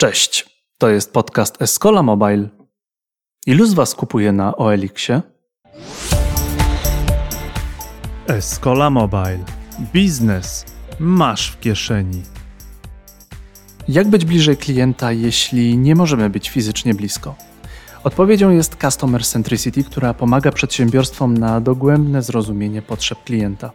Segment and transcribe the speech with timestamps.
[0.00, 2.48] Cześć, to jest podcast Escola Mobile.
[3.46, 5.22] Ilu z Was kupuje na OLX-ie?
[8.26, 9.38] Escola Mobile.
[9.92, 10.64] Biznes
[10.98, 12.22] masz w kieszeni.
[13.88, 17.34] Jak być bliżej klienta, jeśli nie możemy być fizycznie blisko?
[18.04, 23.70] Odpowiedzią jest Customer Centricity, która pomaga przedsiębiorstwom na dogłębne zrozumienie potrzeb klienta.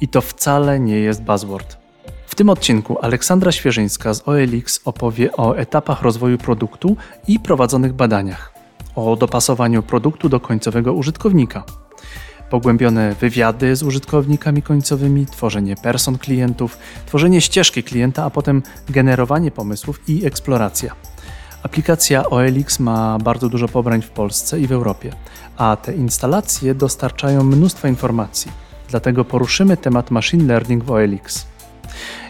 [0.00, 1.79] I to wcale nie jest buzzword.
[2.40, 6.96] Tym odcinku Aleksandra Świeżyńska z OLX opowie o etapach rozwoju produktu
[7.28, 8.52] i prowadzonych badaniach,
[8.96, 11.64] o dopasowaniu produktu do końcowego użytkownika,
[12.50, 20.08] pogłębione wywiady z użytkownikami końcowymi, tworzenie person klientów, tworzenie ścieżki klienta, a potem generowanie pomysłów
[20.08, 20.94] i eksploracja.
[21.62, 25.12] Aplikacja OLX ma bardzo dużo pobrań w Polsce i w Europie,
[25.56, 28.52] a te instalacje dostarczają mnóstwo informacji.
[28.88, 31.50] Dlatego poruszymy temat machine learning w OLX.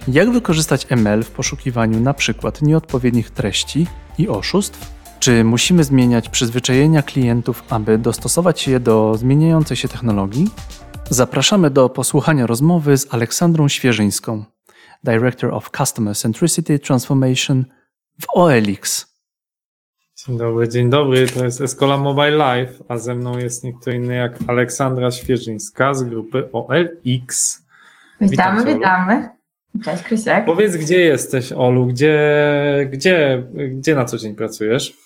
[0.08, 3.86] Jak wykorzystać ML w poszukiwaniu na przykład nieodpowiednich treści
[4.18, 5.00] i oszustw?
[5.20, 10.50] Czy musimy zmieniać przyzwyczajenia klientów, aby dostosować je do zmieniającej się technologii?
[11.10, 14.44] Zapraszamy do posłuchania rozmowy z Aleksandrą Świeżyńską,
[15.04, 17.64] Director of Customer Centricity Transformation
[18.20, 19.10] w OLX.
[20.26, 21.26] Dzień dobry, dzień dobry.
[21.28, 26.02] To jest Escola Mobile Live, a ze mną jest nikt inny jak Aleksandra Świeżyńska z
[26.02, 27.62] grupy OLX.
[28.20, 29.39] Witamy, Witam witamy.
[29.84, 30.44] Cześć Krysiek.
[30.44, 31.86] Powiedz, gdzie jesteś, Olu?
[31.86, 32.18] Gdzie,
[32.90, 34.96] gdzie, gdzie na co dzień pracujesz?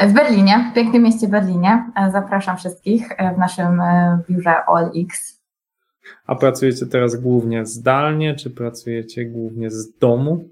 [0.00, 1.84] W Berlinie, w pięknym mieście Berlinie.
[2.12, 5.40] Zapraszam wszystkich w naszym e, biurze OLX.
[6.26, 10.48] A pracujecie teraz głównie zdalnie, czy pracujecie głównie z domu?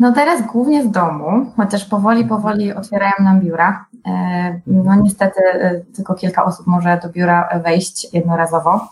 [0.00, 3.86] No teraz głównie z domu, chociaż powoli, powoli otwierają nam biura.
[4.06, 8.88] E, no niestety e, tylko kilka osób może do biura wejść jednorazowo.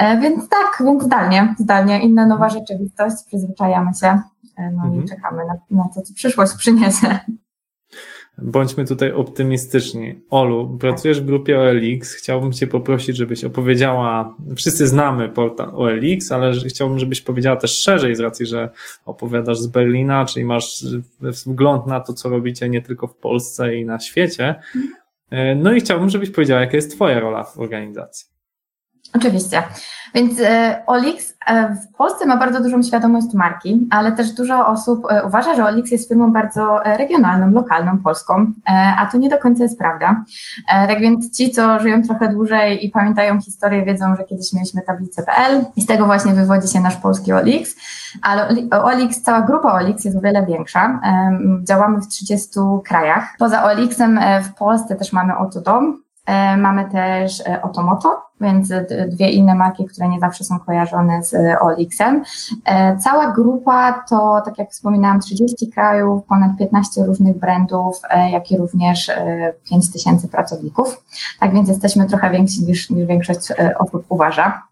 [0.00, 5.04] E, więc tak, więc zdalnie, zdalnie, inna nowa rzeczywistość, przyzwyczajamy się, e, no mhm.
[5.04, 7.18] i czekamy na, na to, co przyszłość przyniesie.
[8.38, 10.20] Bądźmy tutaj optymistyczni.
[10.30, 12.14] Olu, pracujesz w grupie OLX.
[12.14, 14.36] Chciałbym Cię poprosić, żebyś opowiedziała.
[14.56, 18.70] Wszyscy znamy portal OLX, ale chciałbym, żebyś powiedziała też szerzej, z racji, że
[19.04, 20.84] opowiadasz z Berlina, czyli masz
[21.46, 24.54] wgląd na to, co robicie nie tylko w Polsce i na świecie.
[24.76, 24.94] Mhm.
[25.30, 28.39] E, no i chciałbym, żebyś powiedziała, jaka jest Twoja rola w organizacji.
[29.14, 29.62] Oczywiście.
[30.14, 35.06] Więc e, Olix e, w Polsce ma bardzo dużą świadomość marki, ale też dużo osób
[35.10, 38.52] e, uważa, że Olix jest firmą bardzo regionalną, lokalną, polską,
[38.98, 40.24] a to nie do końca jest prawda.
[40.68, 45.64] Tak więc ci, co żyją trochę dłużej i pamiętają historię, wiedzą, że kiedyś mieliśmy tablicę.pl
[45.76, 47.76] i z tego właśnie wywodzi się nasz polski Olix,
[48.22, 48.48] ale
[48.82, 51.00] Olix, cała grupa Olix jest o wiele większa.
[51.62, 53.34] Działamy w 30 krajach.
[53.38, 56.02] Poza Olixem w Polsce też mamy Otodom,
[56.56, 58.72] mamy też Otomoto, więc
[59.08, 62.22] dwie inne marki, które nie zawsze są kojarzone z e, Olixem.
[62.64, 68.50] E, cała grupa to, tak jak wspominałam, 30 krajów, ponad 15 różnych brandów, e, jak
[68.50, 69.10] i również
[69.70, 71.04] 5 tysięcy pracowników.
[71.40, 74.69] Tak więc jesteśmy trochę więksi niż, niż większość osób uważa.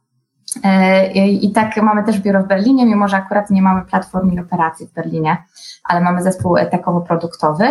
[1.43, 4.93] I tak mamy też biuro w Berlinie, mimo że akurat nie mamy platformy operacji w
[4.93, 5.37] Berlinie
[5.89, 7.65] ale mamy zespół tekowo-produktowy.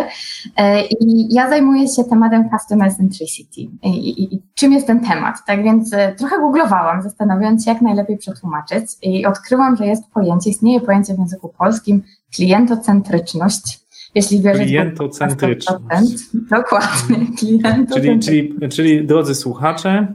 [0.56, 3.60] E, I ja zajmuję się tematem Customer Centricity.
[3.82, 5.36] I, i, I, czym jest ten temat?
[5.46, 10.50] Tak więc e, trochę googlowałam, zastanawiając się, jak najlepiej przetłumaczyć i odkryłam, że jest pojęcie,
[10.50, 12.02] istnieje pojęcie w języku polskim
[12.34, 13.88] klientocentryczność.
[14.14, 16.34] Jeśli wierzyć klientocentryczność.
[16.50, 18.26] Dokładnie, klientocentryczność.
[18.26, 20.14] Czyli, czyli, czyli drodzy słuchacze,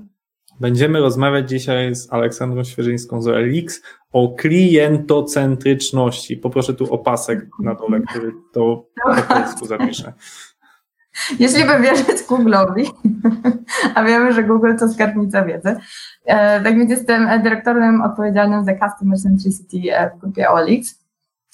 [0.63, 3.81] Będziemy rozmawiać dzisiaj z Aleksandrą Świeżyńską z OLX
[4.11, 6.37] o klientocentryczności.
[6.37, 10.13] Poproszę tu opasek na dole, który to po polsku zapisze.
[11.39, 12.91] Jeśli by wierzyć Google'owi,
[13.95, 15.75] a wiemy, że Google to skarbnica wiedzy,
[16.25, 19.77] e, tak więc jestem dyrektorem odpowiedzialnym za Customer Centricity
[20.15, 21.02] w grupie OLX.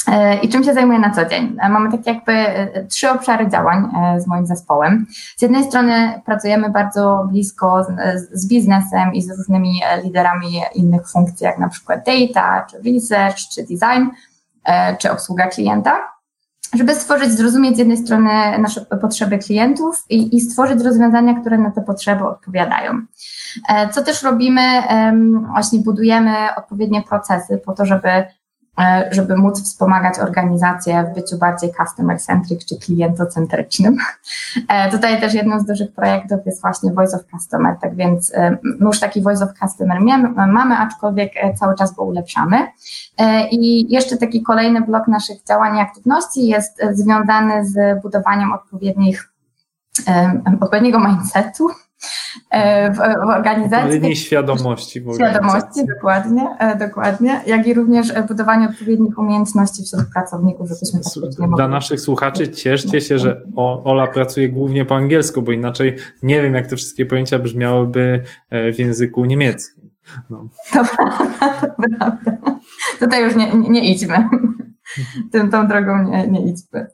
[0.08, 1.58] E, I czym się zajmuję na co dzień?
[1.62, 5.06] E, mamy tak jakby e, trzy obszary działań z moim zespołem.
[5.38, 11.46] Z jednej strony pracujemy bardzo blisko z, z biznesem i z różnymi liderami innych funkcji,
[11.46, 14.10] jak na przykład data, czy research, czy design,
[15.00, 16.00] czy obsługa klienta,
[16.74, 18.30] żeby stworzyć, zrozumieć z jednej strony
[18.60, 22.94] nasze potrzeby klientów i, i stworzyć rozwiązania, które na te potrzeby odpowiadają.
[23.92, 24.62] Co też robimy?
[25.52, 28.10] Właśnie budujemy odpowiednie procesy po to, żeby
[29.12, 33.98] żeby móc wspomagać organizację w byciu bardziej customer-centric czy klientocentrycznym.
[34.68, 38.58] E, tutaj też jednym z dużych projektów jest właśnie Voice of Customer, tak więc e,
[38.82, 40.02] już taki Voice of Customer
[40.36, 42.68] mamy, aczkolwiek cały czas go ulepszamy.
[43.52, 49.34] I jeszcze taki kolejny blok naszych działań i aktywności jest związany z budowaniem odpowiednich,
[50.62, 51.70] odpowiedniego mindsetu,
[52.94, 53.84] w, w organizacji.
[53.84, 55.02] Odpowiedniej świadomości.
[55.02, 56.48] W świadomości, dokładnie,
[56.80, 61.00] dokładnie, jak i również budowanie odpowiednich umiejętności wśród pracowników, żebyśmy
[61.38, 61.68] Dla mogli...
[61.68, 63.42] naszych słuchaczy cieszcie się, że
[63.84, 68.80] Ola pracuje głównie po angielsku, bo inaczej nie wiem, jak te wszystkie pojęcia brzmiałyby w
[68.80, 69.90] języku niemieckim.
[70.30, 70.50] No.
[70.74, 70.84] To
[71.98, 72.18] prawda.
[73.00, 74.30] Tutaj już nie, nie idźmy.
[75.32, 76.88] Tym, tą drogą nie, nie idźmy.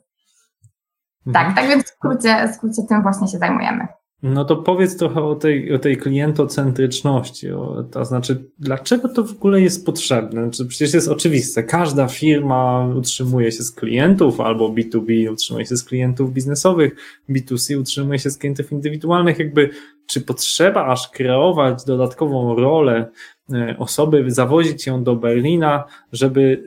[1.32, 1.54] Tak, mhm.
[1.54, 3.86] tak więc w skrócie, w skrócie tym właśnie się zajmujemy.
[4.22, 9.32] No to powiedz trochę o tej, o tej klientocentryczności, o, to znaczy, dlaczego to w
[9.32, 10.42] ogóle jest potrzebne?
[10.42, 15.84] Znaczy, przecież jest oczywiste, każda firma utrzymuje się z klientów, albo B2B utrzymuje się z
[15.84, 16.96] klientów biznesowych,
[17.30, 19.70] B2C utrzymuje się z klientów indywidualnych, jakby,
[20.06, 23.08] czy potrzeba aż kreować dodatkową rolę
[23.52, 26.64] e, osoby, zawozić ją do Berlina, żeby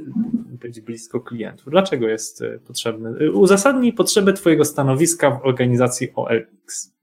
[0.62, 1.68] być blisko klientów?
[1.72, 3.32] Dlaczego jest e, potrzebne?
[3.32, 6.99] Uzasadnij potrzebę Twojego stanowiska w organizacji OLX.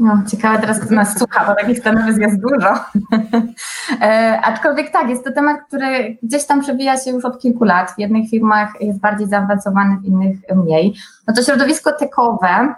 [0.00, 2.74] No, ciekawe teraz, kto nas słucha, bo takich stanowisk jest dużo.
[4.02, 7.90] e, aczkolwiek tak, jest to temat, który gdzieś tam przewija się już od kilku lat.
[7.90, 10.94] W jednych firmach jest bardziej zaawansowany, w innych mniej.
[11.28, 12.74] No to środowisko tekowe,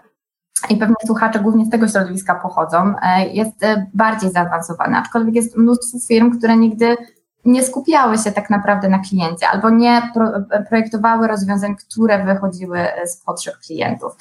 [0.70, 5.56] i pewnie słuchacze głównie z tego środowiska pochodzą, e, jest e, bardziej zaawansowane, aczkolwiek jest
[5.56, 6.96] mnóstwo firm, które nigdy
[7.44, 10.26] nie skupiały się tak naprawdę na kliencie albo nie pro,
[10.68, 14.12] projektowały rozwiązań, które wychodziły z potrzeb klientów.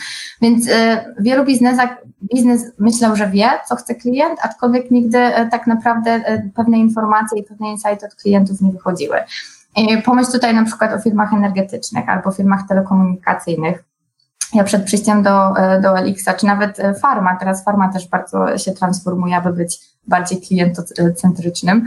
[0.41, 0.71] Więc y,
[1.19, 1.89] wielu biznesach,
[2.33, 7.39] biznes myślał, że wie, co chce klient, aczkolwiek nigdy y, tak naprawdę y, pewne informacje
[7.39, 9.17] i pewne insighty od klientów nie wychodziły.
[10.05, 13.90] Pomyśl tutaj na przykład o firmach energetycznych albo firmach telekomunikacyjnych.
[14.53, 19.35] Ja przed przyjściem do, do Elixa, czy nawet Farma, teraz Farma też bardzo się transformuje,
[19.35, 21.85] aby być bardziej klientocentrycznym.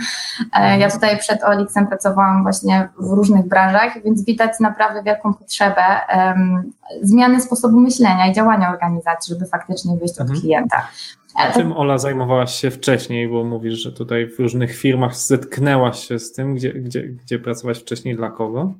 [0.52, 5.82] E, ja tutaj przed Olixem pracowałam właśnie w różnych branżach, więc widać naprawdę wielką potrzebę
[6.16, 6.72] um,
[7.02, 10.31] zmiany sposobu myślenia i działania organizacji, żeby faktycznie wyjść mhm.
[10.31, 10.88] od klienta.
[11.34, 16.19] A czym Ola zajmowałaś się wcześniej, bo mówisz, że tutaj w różnych firmach zetknęłaś się
[16.19, 18.75] z tym, gdzie, gdzie, gdzie pracowałaś wcześniej, dla kogo?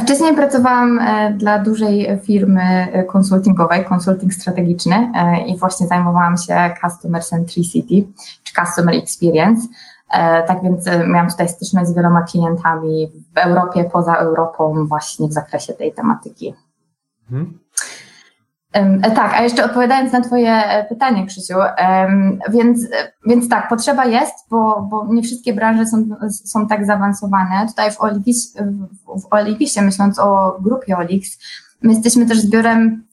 [0.00, 6.74] Wcześniej pracowałam e, dla dużej firmy e, konsultingowej, konsulting strategiczny e, i właśnie zajmowałam się
[6.80, 8.12] Customer Centricity
[8.42, 9.68] czy Customer Experience.
[10.46, 15.72] Tak więc miałam tutaj styczność z wieloma klientami w Europie, poza Europą, właśnie w zakresie
[15.72, 16.54] tej tematyki.
[17.30, 17.58] Mhm.
[18.72, 21.54] E, tak, a jeszcze odpowiadając na Twoje e, pytanie, Krzysiu,
[22.52, 22.88] więc,
[23.26, 27.66] więc tak, potrzeba jest, bo, bo nie wszystkie branże są, są tak zaawansowane.
[27.68, 28.56] Tutaj w Olipis,
[29.06, 31.38] w Olipisie, myśląc o grupie Olix,
[31.82, 33.04] my jesteśmy też zbiorem,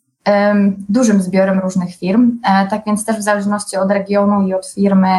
[0.89, 5.09] dużym zbiorem różnych firm, e, tak więc też w zależności od regionu i od firmy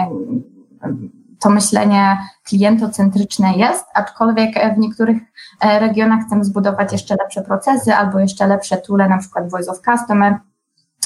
[1.41, 5.17] to myślenie klientocentryczne jest, aczkolwiek w niektórych
[5.61, 9.81] e, regionach chcemy zbudować jeszcze lepsze procesy albo jeszcze lepsze toole, na przykład Voice of
[9.81, 10.35] Customer,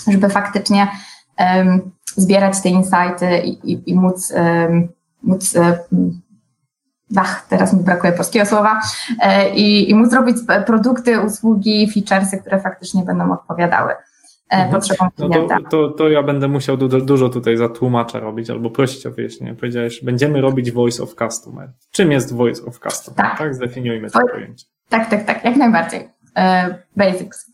[0.09, 0.88] żeby faktycznie
[1.38, 4.88] um, zbierać te insighty i, i, i móc, um,
[5.23, 6.21] móc um,
[7.17, 8.81] ach, teraz mi brakuje polskiego słowa,
[9.55, 10.37] i, i móc robić
[10.67, 13.94] produkty, usługi, featuresy, które faktycznie będą odpowiadały.
[14.50, 14.70] E, mhm.
[14.70, 15.55] potrzebom klienta.
[15.55, 19.06] No to, to, to, ja będę musiał du dużo tutaj za tłumacza robić albo prosić
[19.06, 19.55] o wyjaśnienie.
[19.55, 21.73] Powiedziałeś, będziemy robić Voice of Customer.
[21.91, 23.17] Czym jest Voice of Customer?
[23.17, 23.55] Tak, tak?
[23.55, 24.67] zdefiniujmy to pojęcie.
[24.88, 26.08] Tak, tak, tak, jak najbardziej.
[26.37, 27.47] E, basics.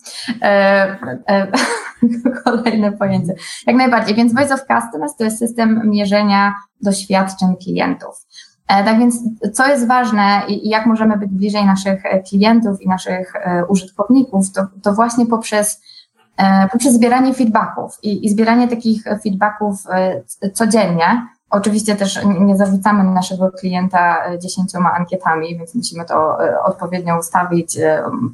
[0.43, 0.96] E,
[1.28, 1.52] e,
[2.44, 3.34] kolejne pojęcie.
[3.66, 4.14] Jak najbardziej.
[4.14, 6.52] Więc Voice of Customer to jest system mierzenia
[6.82, 8.26] doświadczeń klientów.
[8.66, 9.19] Tak więc,
[9.52, 13.32] co jest ważne i, jak możemy być bliżej naszych klientów i naszych
[13.69, 15.82] użytkowników, to, to właśnie poprzez
[16.73, 21.26] poprzez zbieranie feedbacków i, i zbieranie takich feedbacków e, codziennie.
[21.50, 27.78] Oczywiście też nie zawracamy naszego klienta e, dziesięcioma ankietami, więc musimy to odpowiednio ustawić,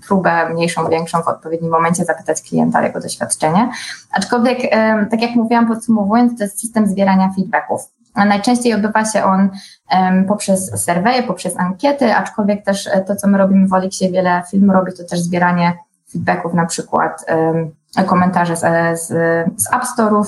[0.09, 3.71] próbę mniejszą, większą w odpowiednim momencie zapytać klienta o jego doświadczenie.
[4.12, 4.59] Aczkolwiek,
[5.11, 7.80] tak jak mówiłam podsumowując, to jest system zbierania feedbacków.
[8.16, 9.50] Najczęściej odbywa się on
[10.28, 14.92] poprzez serweje, poprzez ankiety, aczkolwiek też to, co my robimy w Olixie, wiele film robi,
[14.92, 15.78] to też zbieranie
[16.12, 17.25] feedbacków, na przykład
[18.06, 18.61] komentarze z,
[19.00, 19.06] z,
[19.62, 20.25] z App Store'ów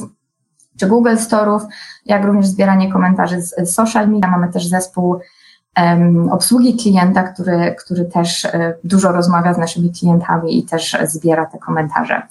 [0.80, 1.60] czy Google Store'ów,
[2.06, 4.30] jak również zbieranie komentarzy z, z social media.
[4.30, 5.20] Mamy też zespół
[5.76, 11.46] um, obsługi klienta, który, który też e, dużo rozmawia z naszymi klientami i też zbiera
[11.46, 12.22] te komentarze.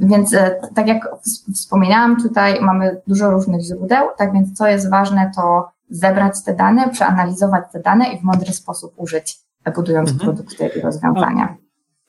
[0.00, 1.08] Więc e, tak jak
[1.54, 6.88] wspominałam, tutaj mamy dużo różnych źródeł, tak więc co jest ważne, to zebrać te dane,
[6.88, 9.40] przeanalizować te dane i w mądry sposób użyć,
[9.74, 10.30] budując mhm.
[10.30, 11.56] produkty i rozwiązania.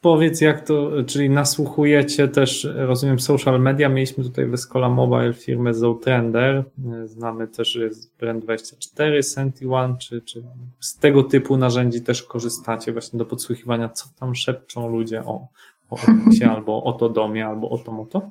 [0.04, 3.90] Powiedz jak to, czyli nasłuchujecie też, rozumiem, social media.
[3.90, 6.64] Mieliśmy tutaj w Escola Mobile firmę Zoutrender.
[7.06, 10.44] Znamy też, że jest Brand24, Senti One, czy, czy
[10.80, 15.48] z tego typu narzędzi też korzystacie właśnie do podsłuchiwania, co tam szepczą ludzie o,
[15.90, 15.98] o
[16.56, 18.22] albo o to domie, albo o to moto?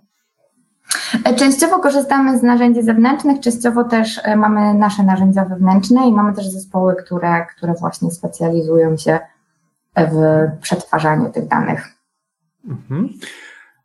[1.36, 6.96] Częściowo korzystamy z narzędzi zewnętrznych, częściowo też mamy nasze narzędzia wewnętrzne i mamy też zespoły,
[7.04, 9.18] które, które właśnie specjalizują się
[9.96, 11.88] w przetwarzaniu tych danych.
[12.68, 13.08] Mhm.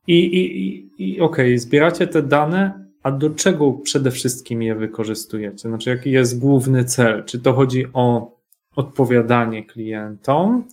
[0.07, 5.69] I, i, i okej, okay, zbieracie te dane, a do czego przede wszystkim je wykorzystujecie?
[5.69, 7.25] Znaczy, jaki jest główny cel?
[7.25, 8.37] Czy to chodzi o
[8.75, 10.63] odpowiadanie klientom,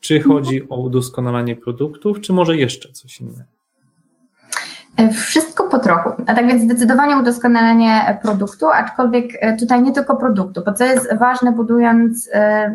[0.00, 3.54] czy chodzi o udoskonalanie produktów, czy może jeszcze coś innego?
[5.12, 6.10] Wszystko po trochu.
[6.26, 11.18] A tak więc zdecydowanie udoskonalenie produktu, aczkolwiek e, tutaj nie tylko produktu, bo co jest
[11.18, 12.74] ważne, budując e,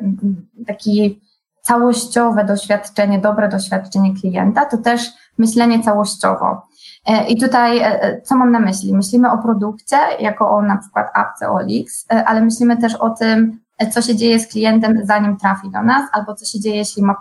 [0.68, 1.22] taki
[1.70, 6.62] całościowe doświadczenie, dobre doświadczenie klienta, to też myślenie całościowo.
[7.08, 7.82] E, I tutaj
[8.24, 8.94] co mam na myśli?
[8.94, 13.60] Myślimy o produkcie jako o na przykład apce OLX, ale myślimy też o tym,
[13.92, 17.16] co się dzieje z klientem, zanim trafi do nas, albo co się dzieje, jeśli ma,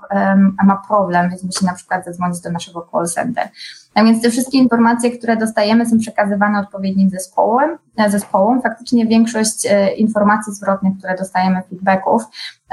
[0.64, 3.48] ma problem, więc musi na przykład zadzwonić do naszego call center.
[3.94, 8.62] A więc te wszystkie informacje, które dostajemy, są przekazywane odpowiednim zespołem, e, zespołom.
[8.62, 12.26] Faktycznie większość e, informacji zwrotnych, które dostajemy, feedbacków, e,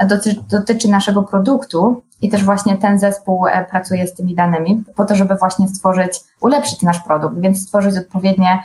[0.04, 5.14] dotyczy, dotyczy naszego produktu i też właśnie ten zespół pracuje z tymi danymi po to,
[5.14, 8.62] żeby właśnie stworzyć, ulepszyć nasz produkt, więc stworzyć odpowiednie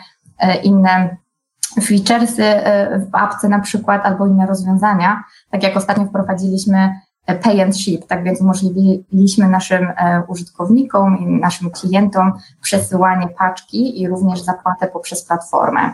[0.64, 1.18] inne
[1.84, 2.44] featuresy
[2.98, 5.24] w apce na przykład albo inne rozwiązania.
[5.52, 11.72] Tak jak ostatnio wprowadziliśmy pay and ship, tak więc umożliwiliśmy naszym e, użytkownikom i naszym
[11.72, 15.94] klientom przesyłanie paczki i również zapłatę poprzez platformę,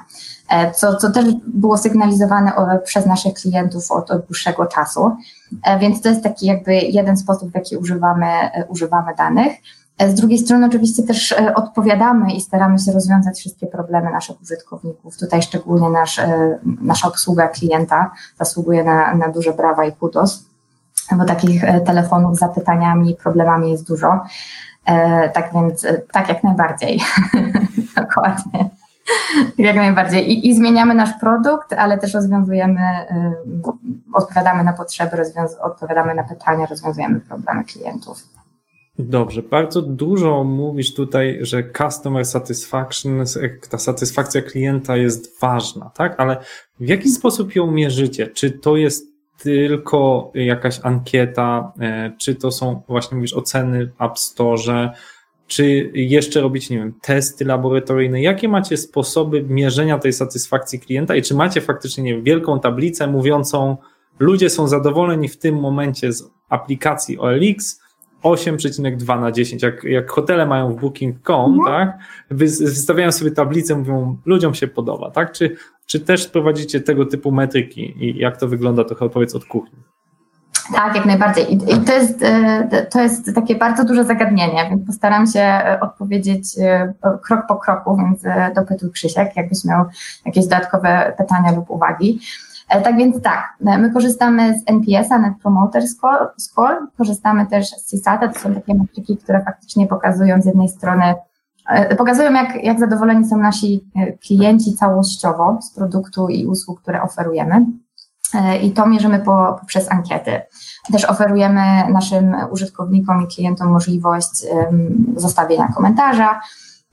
[0.50, 2.52] e, co, co też było sygnalizowane
[2.84, 5.16] przez naszych klientów od, od dłuższego czasu,
[5.64, 8.28] e, więc to jest taki jakby jeden sposób, w jaki używamy,
[8.68, 9.54] używamy danych.
[10.08, 15.18] Z drugiej strony oczywiście też odpowiadamy i staramy się rozwiązać wszystkie problemy naszych użytkowników.
[15.18, 16.22] Tutaj szczególnie nasz,
[16.82, 20.47] nasza obsługa klienta zasługuje na, na duże brawa i kudos
[21.18, 24.20] bo takich e, telefonów z zapytaniami, problemami jest dużo.
[24.86, 27.02] E, tak więc, e, tak jak najbardziej.
[27.96, 28.70] Dokładnie.
[29.58, 30.32] Jak najbardziej.
[30.32, 32.82] I, I, zmieniamy nasz produkt, ale też rozwiązujemy,
[34.14, 35.18] odpowiadamy na potrzeby,
[35.62, 38.24] odpowiadamy na pytania, rozwiązujemy problemy klientów.
[39.00, 43.24] Dobrze, bardzo dużo mówisz tutaj, że customer satisfaction,
[43.70, 46.16] ta satysfakcja klienta jest ważna, tak?
[46.18, 46.38] Ale
[46.80, 48.28] w jaki sposób ją mierzycie?
[48.28, 54.20] Czy to jest tylko jakaś ankieta, e, czy to są właśnie mówisz oceny w App
[54.20, 54.92] Store,
[55.48, 58.22] czy jeszcze robić, nie wiem, testy laboratoryjne?
[58.22, 63.08] Jakie macie sposoby mierzenia tej satysfakcji klienta i czy macie faktycznie, nie wiem, wielką tablicę
[63.08, 63.78] mówiącą,
[64.20, 67.82] ludzie są zadowoleni w tym momencie z aplikacji OLX,
[68.24, 71.88] 8,2 na 10, jak, jak hotele mają w booking.com, mhm.
[71.88, 71.98] tak,
[72.32, 75.56] wystawiają sobie tablicę, mówią, ludziom się podoba, tak, czy,
[75.86, 79.80] czy też prowadzicie tego typu metryki i jak to wygląda, trochę opowiedz od kuchni.
[80.76, 81.54] Tak, jak najbardziej.
[81.54, 86.44] I to jest, e, to jest takie bardzo duże zagadnienie, więc postaram się e, odpowiedzieć
[86.60, 86.94] e,
[87.24, 88.24] krok po kroku, więc
[88.56, 89.86] dopytuj Krzysiek, jakbyś miał
[90.26, 92.20] jakieś dodatkowe pytania lub uwagi.
[92.68, 95.84] Tak więc tak, my korzystamy z NPS-a, Net Promoter
[96.38, 101.16] Score, korzystamy też z CSAT, to są takie metryki, które faktycznie pokazują z jednej strony,
[101.70, 107.02] e, pokazują jak, jak zadowoleni są nasi e, klienci całościowo z produktu i usług, które
[107.02, 107.66] oferujemy.
[108.34, 110.42] E, I to mierzymy po, poprzez ankiety.
[110.92, 116.42] Też oferujemy naszym użytkownikom i klientom możliwość um, zostawienia komentarza, E,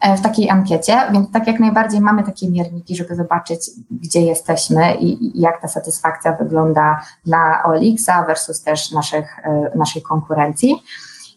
[0.02, 5.26] w takiej ankiecie, więc tak jak najbardziej mamy takie mierniki, żeby zobaczyć, gdzie jesteśmy i,
[5.26, 10.82] i jak ta satysfakcja wygląda dla OLX-a versus też naszych, e, naszej konkurencji.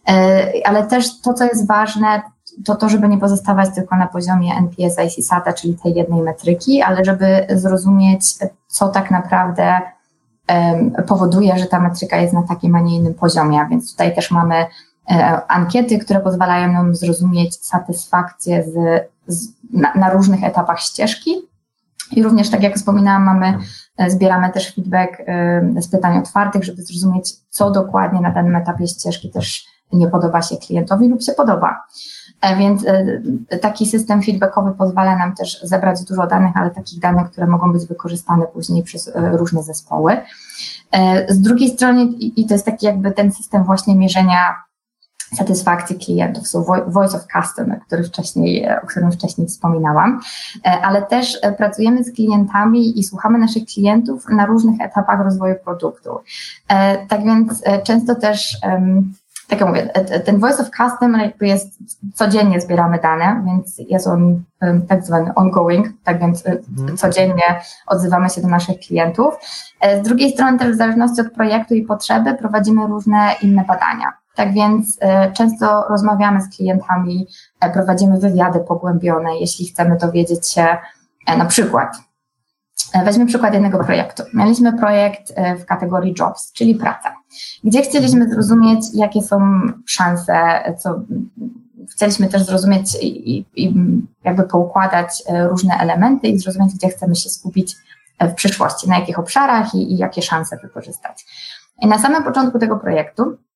[0.10, 2.22] E, ale też to, co jest ważne,
[2.66, 6.82] to to, żeby nie pozostawać tylko na poziomie NPS i CSAT, czyli tej jednej metryki,
[6.82, 8.34] ale żeby zrozumieć,
[8.68, 9.82] co tak naprawdę
[11.08, 13.68] powoduje, że ta metryka jest na takim, a nie innym poziomie.
[13.70, 14.66] Więc tutaj też mamy E,
[15.48, 21.36] ankiety, które pozwalają nam zrozumieć satysfakcję z, z, na, na, różnych etapach ścieżki.
[22.12, 23.58] I również, tak jak wspominałam, mamy,
[23.98, 28.88] e, zbieramy też feedback e, z pytań otwartych, żeby zrozumieć, co dokładnie na danym etapie
[28.88, 31.84] ścieżki też nie podoba się klientowi lub się podoba.
[32.58, 32.86] Więc
[33.62, 37.86] taki system feedbackowy pozwala nam też zebrać dużo danych, ale takich danych, które mogą być
[37.86, 40.18] wykorzystane później przez różne zespoły.
[41.30, 44.67] Z drugiej strony, i to jest taki jakby ten system właśnie mierzenia
[45.36, 50.22] satysfakcji klientów, są Voice of Customer, który wcześniej, o którym wcześniej wspominałam,
[50.66, 55.56] e, ale też e, pracujemy z klientami i słuchamy naszych klientów na różnych etapach rozwoju
[55.64, 56.10] produktu.
[56.68, 58.58] E, tak więc często też
[59.48, 59.90] tak jak mówię,
[60.26, 61.80] ten Voice of Customer jakby jest,
[62.14, 64.44] codziennie zbieramy dane, więc jest on
[64.88, 66.98] tak zwany ongoing, tak więc mhm.
[66.98, 69.34] codziennie odzywamy się do naszych klientów.
[70.02, 74.14] Z drugiej strony też w zależności od projektu i potrzeby prowadzimy różne inne badania.
[74.38, 75.00] Tak więc
[75.34, 77.28] często rozmawiamy z klientami,
[77.74, 80.78] prowadzimy wywiady pogłębione, jeśli chcemy dowiedzieć się
[81.38, 81.98] na przykład,
[83.06, 84.24] Weźmy przykład jednego projektu.
[84.34, 87.16] Mieliśmy projekt w kategorii jobs, czyli praca,
[87.64, 91.02] gdzie chcieliśmy zrozumieć, jakie są szanse, co,
[91.92, 93.74] chcieliśmy też zrozumieć i, i
[94.24, 97.76] jakby poukładać e, różne elementy i zrozumieć, gdzie chcemy się skupić
[98.20, 101.26] e, w przyszłości, na jakich obszarach i, i jakie szanse wykorzystać.
[101.82, 103.47] I na samym początku tego projektu E,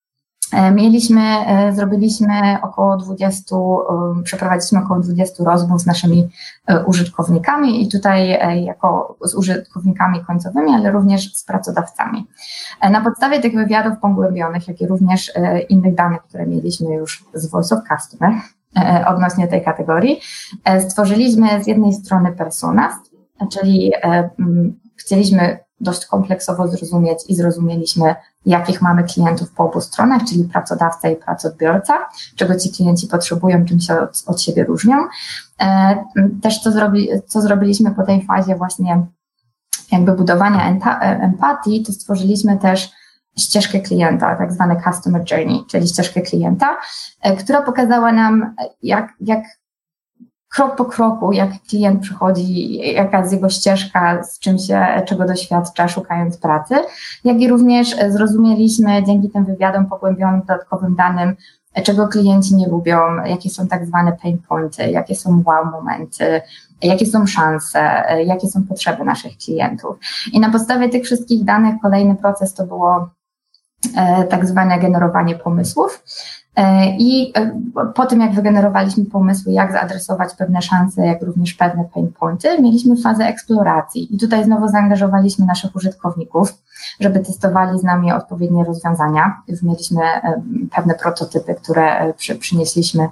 [0.73, 6.29] mieliśmy, e, zrobiliśmy około 20, e, przeprowadziliśmy około 20 rozmów z naszymi
[6.85, 12.27] użytkownikami i tutaj jako z użytkownikami końcowymi, ale również z pracodawcami.
[12.91, 15.31] Na podstawie tych wywiadów pogłębionych, jak i również
[15.69, 18.31] innych danych, które mieliśmy już z Voice of Customer
[19.07, 20.19] odnośnie tej kategorii,
[20.89, 22.93] stworzyliśmy z jednej strony personas,
[23.51, 23.91] czyli
[24.95, 31.15] chcieliśmy dość kompleksowo zrozumieć i zrozumieliśmy, jakich mamy klientów po obu stronach, czyli pracodawca i
[31.15, 31.93] pracodbiorca,
[32.35, 34.97] czego ci klienci potrzebują, czym się od, od siebie różnią.
[35.61, 36.03] E,
[36.41, 39.05] też co, zrobi, co zrobiliśmy po tej fazie właśnie
[39.91, 40.79] jakby budowania
[41.21, 42.91] empatii, to stworzyliśmy też
[43.37, 46.77] ścieżkę klienta, tak zwane customer journey, czyli ścieżkę klienta,
[47.21, 49.43] e, która pokazała nam, jak, jak
[50.51, 55.87] krok po kroku, jak klient przychodzi, jaka jest jego ścieżka, z czym się, czego doświadcza,
[55.87, 56.75] szukając pracy,
[57.23, 61.35] jak i również zrozumieliśmy dzięki tym wywiadom pogłębionym dodatkowym danym,
[61.83, 66.41] czego klienci nie lubią, jakie są tak zwane pain pointy, jakie są wow momenty,
[66.81, 69.95] jakie są szanse, jakie są potrzeby naszych klientów.
[70.33, 73.09] I na podstawie tych wszystkich danych kolejny proces to było
[73.97, 76.03] e, tak zwane generowanie pomysłów.
[76.55, 77.61] E, I e,
[77.95, 82.97] po tym, jak wygenerowaliśmy pomysły, jak zaadresować pewne szanse, jak również pewne pain pointy, mieliśmy
[82.97, 84.15] fazę eksploracji.
[84.15, 86.53] I tutaj znowu zaangażowaliśmy naszych użytkowników,
[86.99, 89.41] żeby testowali z nami odpowiednie rozwiązania.
[89.63, 90.41] Mieliśmy e,
[90.75, 93.09] pewne prototypy, które przy, przynieśliśmy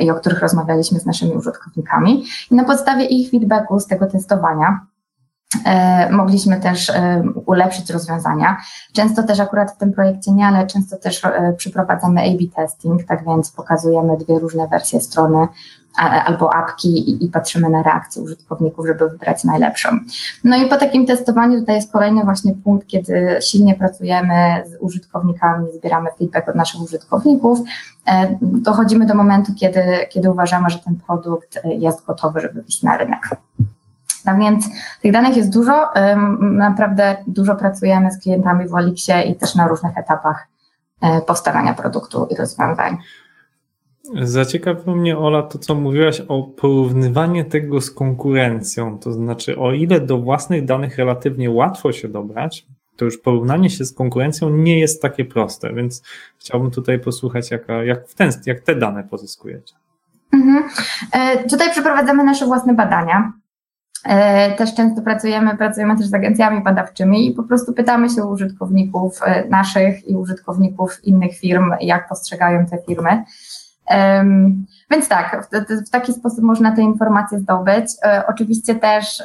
[0.00, 2.24] i o których rozmawialiśmy z naszymi użytkownikami.
[2.50, 4.80] I na podstawie ich feedbacku z tego testowania
[6.10, 8.56] mogliśmy też e, ulepszyć rozwiązania.
[8.92, 13.24] Często też akurat w tym projekcie nie, ale często też e, przeprowadzamy A-B testing, tak
[13.24, 15.48] więc pokazujemy dwie różne wersje strony
[16.26, 19.88] albo apki i, patrzymy na reakcję użytkowników, żeby wybrać najlepszą.
[20.44, 25.66] No i po takim testowaniu tutaj jest kolejny właśnie punkt, kiedy silnie pracujemy z użytkownikami,
[25.72, 27.58] zbieramy feedback od naszych użytkowników,
[28.42, 33.28] dochodzimy do momentu, kiedy, kiedy uważamy, że ten produkt jest gotowy, żeby wyjść na rynek.
[34.26, 34.64] No więc
[35.02, 35.88] tych danych jest dużo.
[36.40, 40.48] Naprawdę dużo pracujemy z klientami w Olixie i też na różnych etapach
[41.00, 42.96] e, powstawania produktu i rozwiązań.
[44.22, 48.98] Zaciekawiło mnie, Ola, to co mówiłaś o porównywaniu tego z konkurencją.
[48.98, 53.84] To znaczy, o ile do własnych danych relatywnie łatwo się dobrać, to już porównanie się
[53.84, 56.02] z konkurencją nie jest takie proste, więc
[56.38, 59.74] chciałbym tutaj posłuchać, jak, jak, w ten, jak te dane pozyskujecie.
[60.32, 60.64] Mhm.
[61.12, 63.32] E, tutaj przeprowadzamy nasze własne badania.
[64.04, 69.20] E, też często pracujemy, pracujemy też z agencjami badawczymi i po prostu pytamy się użytkowników
[69.24, 73.24] e, naszych i użytkowników innych firm, jak postrzegają te firmy.
[74.90, 75.48] Więc tak,
[75.86, 77.86] w, taki sposób można te informacje zdobyć.
[78.02, 79.22] E, oczywiście też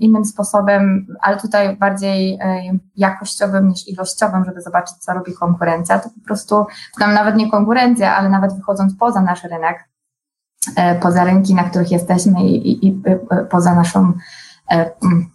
[0.00, 2.38] innym sposobem, ale tutaj bardziej
[2.96, 6.66] jakościowym niż ilościowym, żeby zobaczyć, co robi konkurencja, to po prostu,
[7.00, 9.91] tam nawet nie konkurencja, ale nawet wychodząc poza nasz rynek,
[11.00, 14.12] poza rynki, na których jesteśmy i, i, i e, poza naszą
[14.70, 15.30] e, mm,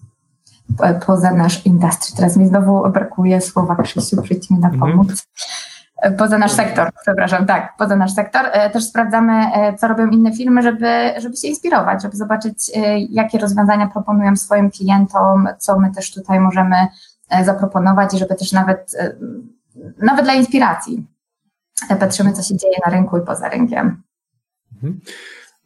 [1.06, 2.16] poza nasz industry.
[2.18, 4.92] Teraz mi znowu brakuje słowa Krzysiu, przyjdź mi na mhm.
[4.92, 5.28] pomóc.
[6.18, 8.46] Poza nasz sektor, przepraszam, tak, poza nasz sektor.
[8.74, 9.34] Też sprawdzamy,
[9.78, 12.72] co robią inne firmy, żeby, żeby się inspirować, żeby zobaczyć,
[13.10, 16.76] jakie rozwiązania proponują swoim klientom, co my też tutaj możemy
[17.46, 18.92] zaproponować i żeby też nawet,
[20.02, 21.08] nawet dla inspiracji
[22.00, 24.04] patrzymy, co się dzieje na rynku i poza rynkiem.
[24.84, 25.00] Mhm.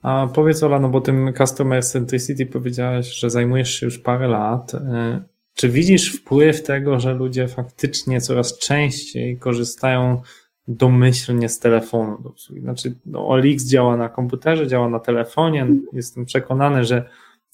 [0.02, 4.76] A powiedz Ola, no bo tym Customer Centricity powiedziałeś, że zajmujesz się już parę lat.
[4.76, 5.22] E,
[5.54, 10.22] czy widzisz wpływ tego, że ludzie faktycznie coraz częściej korzystają
[10.68, 12.62] domyślnie z telefonu do obsługi?
[12.62, 15.68] Znaczy, no, OLX działa na komputerze, działa na telefonie.
[15.94, 17.10] Jestem przekonany, że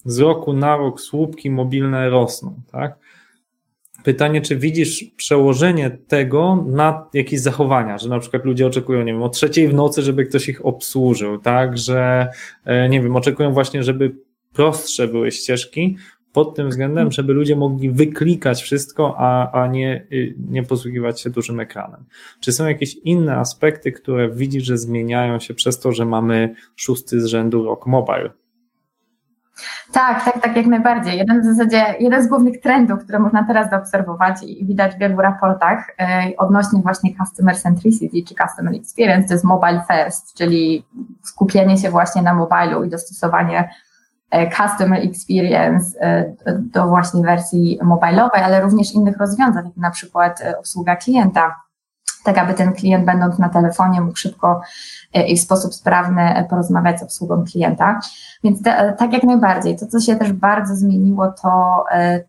[0.05, 2.99] z roku na rok słupki mobilne rosną, tak?
[4.03, 9.23] Pytanie, czy widzisz przełożenie tego na jakieś zachowania, że na przykład ludzie oczekują, nie wiem,
[9.23, 12.27] o trzeciej w nocy, żeby ktoś ich obsłużył, tak, że,
[12.65, 14.15] e, nie wiem, oczekują właśnie, żeby
[14.53, 15.97] prostsze były ścieżki,
[16.37, 21.29] pod tym względem, żeby ludzie mogli wyklikać wszystko, a, a nie, y, nie posługiwać się
[21.29, 22.05] dużym ekranem.
[22.39, 27.21] Czy są jakieś inne aspekty, które widzisz, że zmieniają się przez to, że mamy szósty
[27.21, 28.29] z rzędu rok mobile?
[29.91, 31.17] Tak, tak, tak, jak najbardziej.
[31.17, 35.21] Jeden w zasadzie, jeden z głównych trendów, które można teraz zaobserwować i widać w wielu
[35.21, 40.85] raportach yy, odnośnie właśnie customer centricity czy customer experience, to jest mobile first, czyli
[41.23, 43.69] skupienie się właśnie na mobilu i dostosowanie
[44.31, 50.43] e, customer experience e, do właśnie wersji mobilowej, ale również innych rozwiązań, jak na przykład
[50.59, 51.66] obsługa klienta
[52.27, 54.61] tak aby ten klient będąc na telefonie mógł szybko
[55.13, 57.99] e, i w sposób sprawny e, porozmawiać z obsługą klienta.
[58.43, 59.77] Więc te, e, tak jak najbardziej.
[59.77, 61.83] To, co się też bardzo zmieniło, to,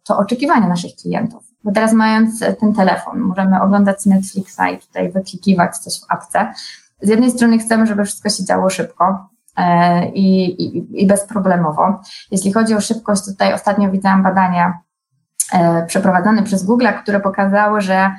[0.04, 1.42] to oczekiwania naszych klientów.
[1.64, 6.52] Bo teraz mając ten telefon, możemy oglądać Netflixa i tutaj wyklikiwać coś w apce.
[7.02, 9.28] Z jednej strony chcemy, żeby wszystko się działo szybko,
[10.14, 12.00] i, i, i bezproblemowo.
[12.30, 14.78] Jeśli chodzi o szybkość, tutaj ostatnio widziałam badania
[15.86, 18.10] przeprowadzone przez Google, które pokazały, że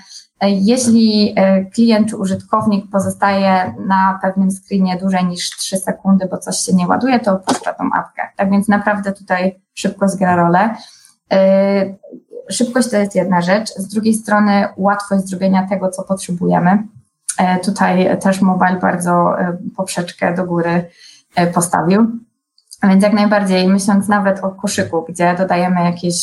[0.48, 6.58] jeśli e, klient czy użytkownik pozostaje na pewnym screenie dłużej niż 3 sekundy, bo coś
[6.58, 8.22] się nie ładuje, to opuszcza tą apkę.
[8.36, 10.76] Tak więc naprawdę tutaj szybko zgra rolę.
[11.34, 11.96] E,
[12.50, 13.70] szybkość to jest jedna rzecz.
[13.70, 16.84] Z drugiej strony łatwość zrobienia tego, co potrzebujemy.
[17.38, 19.34] E, tutaj też mobile bardzo
[19.78, 20.90] poprzeczkę do góry
[21.54, 22.08] postawił.
[22.84, 26.16] Więc jak najbardziej, myśląc nawet o koszyku, gdzie dodajemy jakieś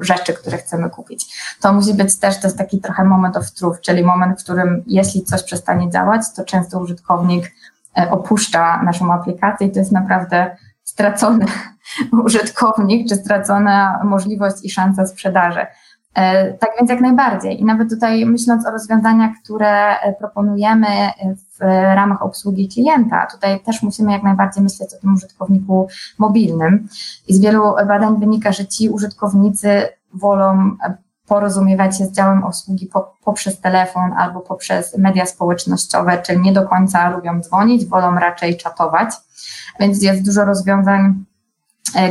[0.00, 1.26] rzeczy, które chcemy kupić.
[1.60, 4.82] To musi być też, to jest taki trochę moment of truth, czyli moment, w którym
[4.86, 7.52] jeśli coś przestanie działać, to często użytkownik
[7.98, 11.46] e, opuszcza naszą aplikację i to jest naprawdę stracony
[12.24, 15.66] użytkownik, czy stracona możliwość i szansa sprzedaży.
[16.14, 17.60] E, tak więc jak najbardziej.
[17.60, 20.86] I nawet tutaj myśląc o rozwiązaniach, które e, proponujemy
[21.36, 21.60] w
[21.94, 26.88] ramach obsługi klienta, tutaj też musimy jak najbardziej myśleć o tym użytkowniku mobilnym.
[27.28, 30.96] I z wielu badań wynika, że ci użytkownicy wolą e,
[31.26, 32.90] porozumiewać się z działem obsługi
[33.24, 39.10] poprzez telefon albo poprzez media społecznościowe, czyli nie do końca lubią dzwonić, wolą raczej czatować.
[39.80, 41.29] Więc jest dużo rozwiązań E,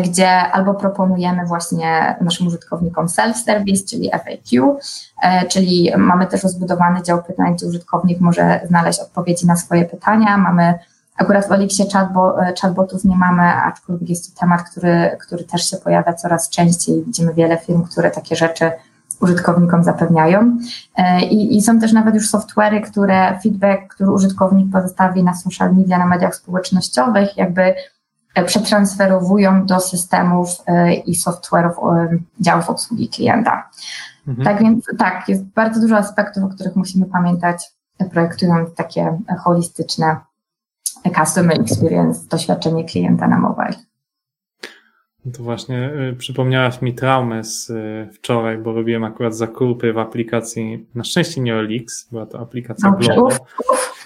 [0.04, 4.78] gdzie albo proponujemy właśnie naszym użytkownikom self-service, czyli FAQ,
[5.22, 10.38] e, czyli mamy też rozbudowany dział pytań, gdzie użytkownik może znaleźć odpowiedzi na swoje pytania.
[10.38, 10.80] Mamy
[11.18, 15.78] Akurat w Elixie e, chatbotów nie mamy, aczkolwiek jest to temat, który, który też się
[15.78, 17.04] pojawia coraz częściej.
[17.06, 18.72] Widzimy wiele firm, które takie rzeczy
[19.22, 20.58] użytkownikom zapewniają.
[21.30, 25.98] I, I, są też nawet już software'y, które feedback, który użytkownik pozostawi na social media,
[25.98, 27.99] na mediach społecznościowych, jakby E,
[28.46, 33.70] przetransferowują do systemów e, i software'ów e, działów obsługi klienta.
[34.28, 34.46] Mhm.
[34.46, 37.72] Tak więc tak, jest bardzo dużo aspektów, o których musimy pamiętać,
[38.12, 40.18] projektując takie holistyczne
[41.18, 43.74] customer experience, doświadczenie klienta na mobile.
[45.26, 49.98] No to właśnie y, przypomniałaś mi traumę z y, wczoraj, bo robiłem akurat zakupy w
[49.98, 53.30] aplikacji, na szczęście nie Olix, była to aplikacja Glovo.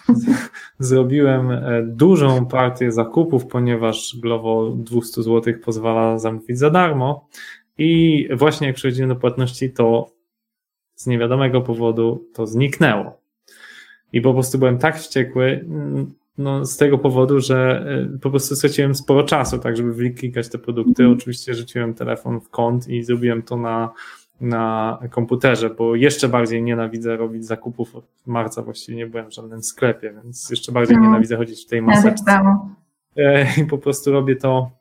[0.80, 7.28] Zrobiłem e, dużą partię zakupów, ponieważ Glovo 200 zł pozwala zamówić za darmo.
[7.78, 10.12] I właśnie jak przechodziłem do płatności, to
[10.96, 13.22] z niewiadomego powodu to zniknęło.
[14.14, 15.66] I po prostu byłem tak wściekły,
[16.38, 20.58] no, z tego powodu, że e, po prostu straciłem sporo czasu, tak, żeby wyklikać te
[20.58, 21.04] produkty.
[21.04, 21.18] Mhm.
[21.18, 23.94] Oczywiście rzuciłem telefon w kąt i zrobiłem to na
[24.44, 29.64] na komputerze, bo jeszcze bardziej nienawidzę robić zakupów od marca, właściwie nie byłem w żadnym
[29.64, 31.04] sklepie, więc jeszcze bardziej no.
[31.04, 32.42] nienawidzę chodzić w tej maseczce.
[33.18, 34.72] E, I po prostu robię to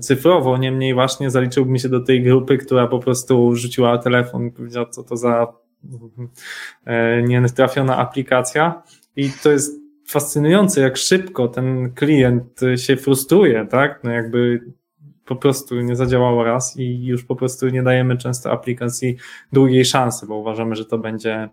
[0.00, 4.86] cyfrowo, niemniej właśnie zaliczyłbym się do tej grupy, która po prostu rzuciła telefon i powiedziała,
[4.86, 5.52] co to za
[6.84, 8.82] e, nietrafiona aplikacja.
[9.16, 14.00] I to jest fascynujące, jak szybko ten klient się frustruje, tak?
[14.04, 14.60] No jakby
[15.26, 19.16] po prostu nie zadziałało raz i już po prostu nie dajemy często aplikacji
[19.52, 21.48] drugiej szansy, bo uważamy, że to będzie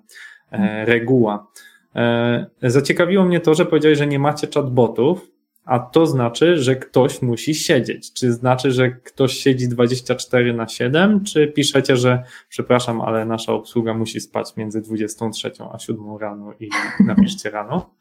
[0.52, 1.48] e, reguła.
[1.96, 5.32] E, zaciekawiło mnie to, że powiedziałeś, że nie macie chatbotów,
[5.66, 8.14] a to znaczy, że ktoś musi siedzieć.
[8.14, 13.94] Czy znaczy, że ktoś siedzi 24 na 7, czy piszecie, że przepraszam, ale nasza obsługa
[13.94, 16.70] musi spać między 23 a 7 rano i
[17.06, 18.01] napiszcie rano?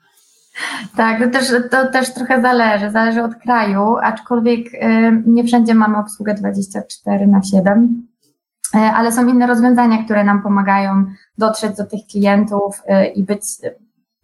[0.97, 5.99] Tak, to też, to też trochę zależy, zależy od kraju, aczkolwiek y, nie wszędzie mamy
[5.99, 8.07] obsługę 24 na 7,
[8.75, 11.05] y, ale są inne rozwiązania, które nam pomagają
[11.39, 13.45] dotrzeć do tych klientów y, i być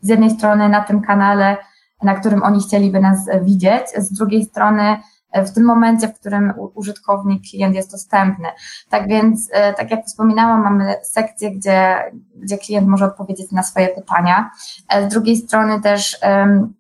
[0.01, 1.57] z jednej strony na tym kanale,
[2.03, 4.97] na którym oni chcieliby nas widzieć, z drugiej strony
[5.45, 8.49] w tym momencie, w którym użytkownik, klient jest dostępny.
[8.89, 11.97] Tak więc, e, tak jak wspominałam, mamy sekcję, gdzie,
[12.37, 14.51] gdzie klient może odpowiedzieć na swoje pytania.
[14.89, 16.21] E, z drugiej strony też,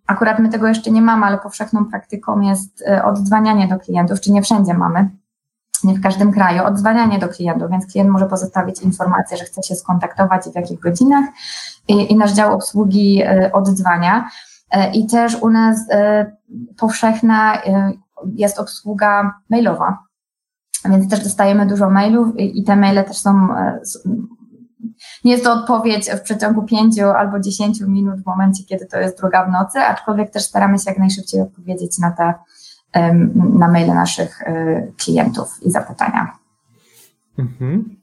[0.07, 4.33] akurat my tego jeszcze nie mamy, ale powszechną praktyką jest e, odzwanianie do klientów, czy
[4.33, 5.11] nie wszędzie mamy
[5.85, 9.75] nie w każdym kraju, odzwanianie do klientów, więc klient może pozostawić informację, że chce się
[9.75, 11.25] skontaktować i w jakich godzinach
[11.88, 14.29] i, i nasz dział obsługi odzwania.
[14.92, 15.79] I też u nas
[16.77, 17.62] powszechna
[18.35, 19.99] jest obsługa mailowa.
[20.85, 23.49] Więc też dostajemy dużo mailów i te maile też są
[25.25, 29.19] nie jest to odpowiedź w przeciągu pięciu albo dziesięciu minut w momencie, kiedy to jest
[29.19, 32.35] druga w nocy, aczkolwiek też staramy się jak najszybciej odpowiedzieć na te
[33.35, 36.39] na maile naszych e, klientów i zapytania.
[37.39, 37.97] Mhm.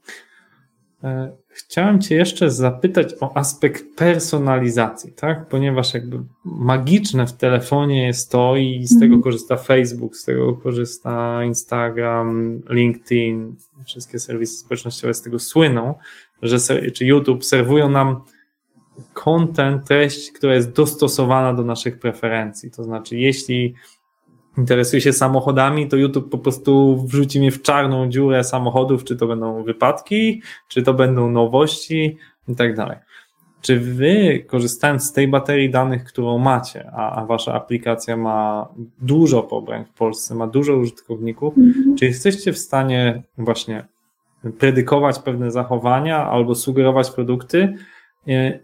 [1.56, 5.48] Chciałem Cię jeszcze zapytać o aspekt personalizacji, tak?
[5.48, 9.22] Ponieważ jakby magiczne w telefonie jest to i z tego mhm.
[9.22, 15.94] korzysta Facebook, z tego korzysta Instagram, LinkedIn, wszystkie serwisy społecznościowe z tego słyną,
[16.42, 16.58] że
[16.92, 18.20] czy YouTube serwują nam
[19.12, 22.70] content, treść, która jest dostosowana do naszych preferencji.
[22.70, 23.74] To znaczy, jeśli
[24.58, 29.26] interesuję się samochodami, to YouTube po prostu wrzuci mnie w czarną dziurę samochodów, czy to
[29.26, 32.16] będą wypadki, czy to będą nowości
[32.48, 32.96] i tak dalej.
[33.60, 38.68] Czy wy, korzystając z tej baterii danych, którą macie, a, a wasza aplikacja ma
[39.02, 41.96] dużo pobrań w Polsce, ma dużo użytkowników, mhm.
[41.96, 43.84] czy jesteście w stanie właśnie
[44.58, 47.74] predykować pewne zachowania albo sugerować produkty,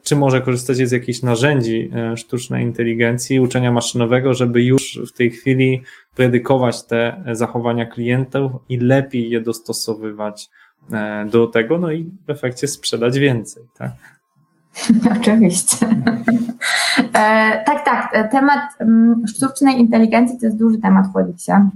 [0.03, 5.31] czy może korzystacie z jakichś narzędzi e, sztucznej inteligencji, uczenia maszynowego, żeby już w tej
[5.31, 5.83] chwili
[6.15, 10.49] predykować te zachowania klientów i lepiej je dostosowywać
[10.93, 13.93] e, do tego, no i w efekcie sprzedać więcej, tak?
[15.21, 15.87] Oczywiście.
[17.13, 18.31] e, tak, tak.
[18.33, 21.71] Temat mm, sztucznej inteligencji to jest duży temat w Olixie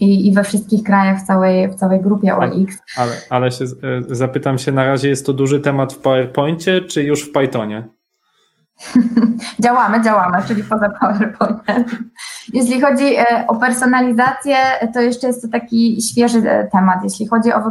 [0.00, 2.78] i, i we wszystkich krajach w całej, w całej grupie OLX.
[2.96, 3.68] Ale, ale się, e,
[4.14, 7.88] zapytam się, na razie jest to duży temat w PowerPoincie, czy już w Pythonie?
[9.64, 11.84] działamy, działamy, czyli poza PowerPointem.
[12.52, 14.56] Jeśli chodzi e, o personalizację,
[14.94, 17.04] to jeszcze jest to taki świeży e, temat.
[17.04, 17.62] Jeśli chodzi o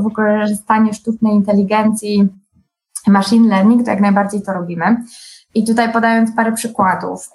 [0.00, 2.28] wykorzystanie sztucznej inteligencji,
[3.06, 4.96] machine learning, to jak najbardziej to robimy.
[5.54, 7.28] I tutaj podając parę przykładów.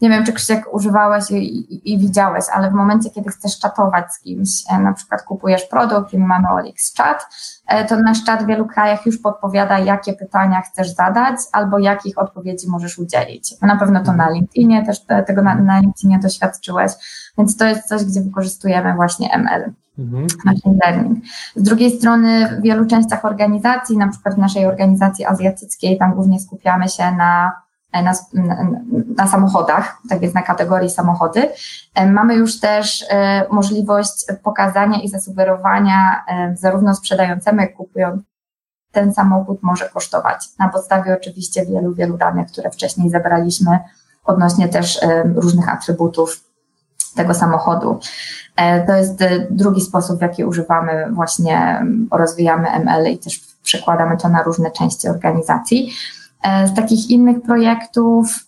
[0.00, 4.12] Nie wiem, czy Krzysiek używałeś i, i, i, widziałeś, ale w momencie, kiedy chcesz czatować
[4.12, 7.26] z kimś, e, na przykład kupujesz produkt i mamy OLX Chat,
[7.66, 12.18] e, to nasz czat w wielu krajach już podpowiada, jakie pytania chcesz zadać albo jakich
[12.18, 13.60] odpowiedzi możesz udzielić.
[13.62, 16.92] Na pewno to na LinkedInie, też tego na, na LinkedInie doświadczyłeś,
[17.38, 19.72] więc to jest coś, gdzie wykorzystujemy właśnie ML.
[19.98, 20.26] Mhm.
[20.44, 21.18] Machine learning.
[21.56, 26.40] Z drugiej strony w wielu częściach organizacji, na przykład w naszej organizacji azjatyckiej, tam głównie
[26.40, 27.52] skupiamy się na
[27.92, 28.66] na, na,
[29.16, 31.48] na, samochodach, tak więc na kategorii samochody.
[31.94, 38.30] E, mamy już też e, możliwość pokazania i zasugerowania e, zarówno sprzedającemu, jak kupującemu
[38.92, 40.48] ten samochód może kosztować.
[40.58, 43.78] Na podstawie oczywiście wielu, wielu danych, które wcześniej zebraliśmy
[44.24, 45.00] odnośnie też
[45.34, 46.44] różnych atrybutów
[47.16, 48.00] tego samochodu.
[48.86, 54.42] To jest drugi sposób, w jaki używamy właśnie, rozwijamy ML i też przekładamy to na
[54.42, 55.92] różne części organizacji.
[56.42, 58.46] E, z takich innych projektów,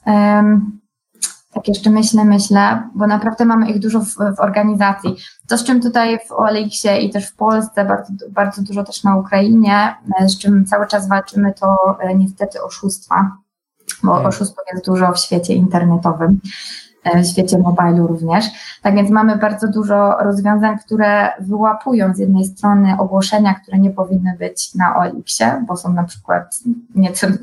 [1.53, 5.17] tak jeszcze myślę, myślę, bo naprawdę mamy ich dużo w, w organizacji.
[5.49, 9.17] To, z czym tutaj w OLX-ie i też w Polsce, bardzo, bardzo dużo też na
[9.17, 13.37] Ukrainie, e, z czym cały czas walczymy, to e, niestety oszustwa,
[14.03, 14.27] bo mhm.
[14.27, 16.41] oszustwo jest dużo w świecie internetowim.
[17.05, 18.45] E, w świecie mobilu również.
[18.83, 24.37] Tak więc mamy bardzo dużo rozwiązań, które wyłapują z jednej strony ogłoszenia, które nie powinny
[24.39, 26.59] być na OLX-ie, bo są na przykład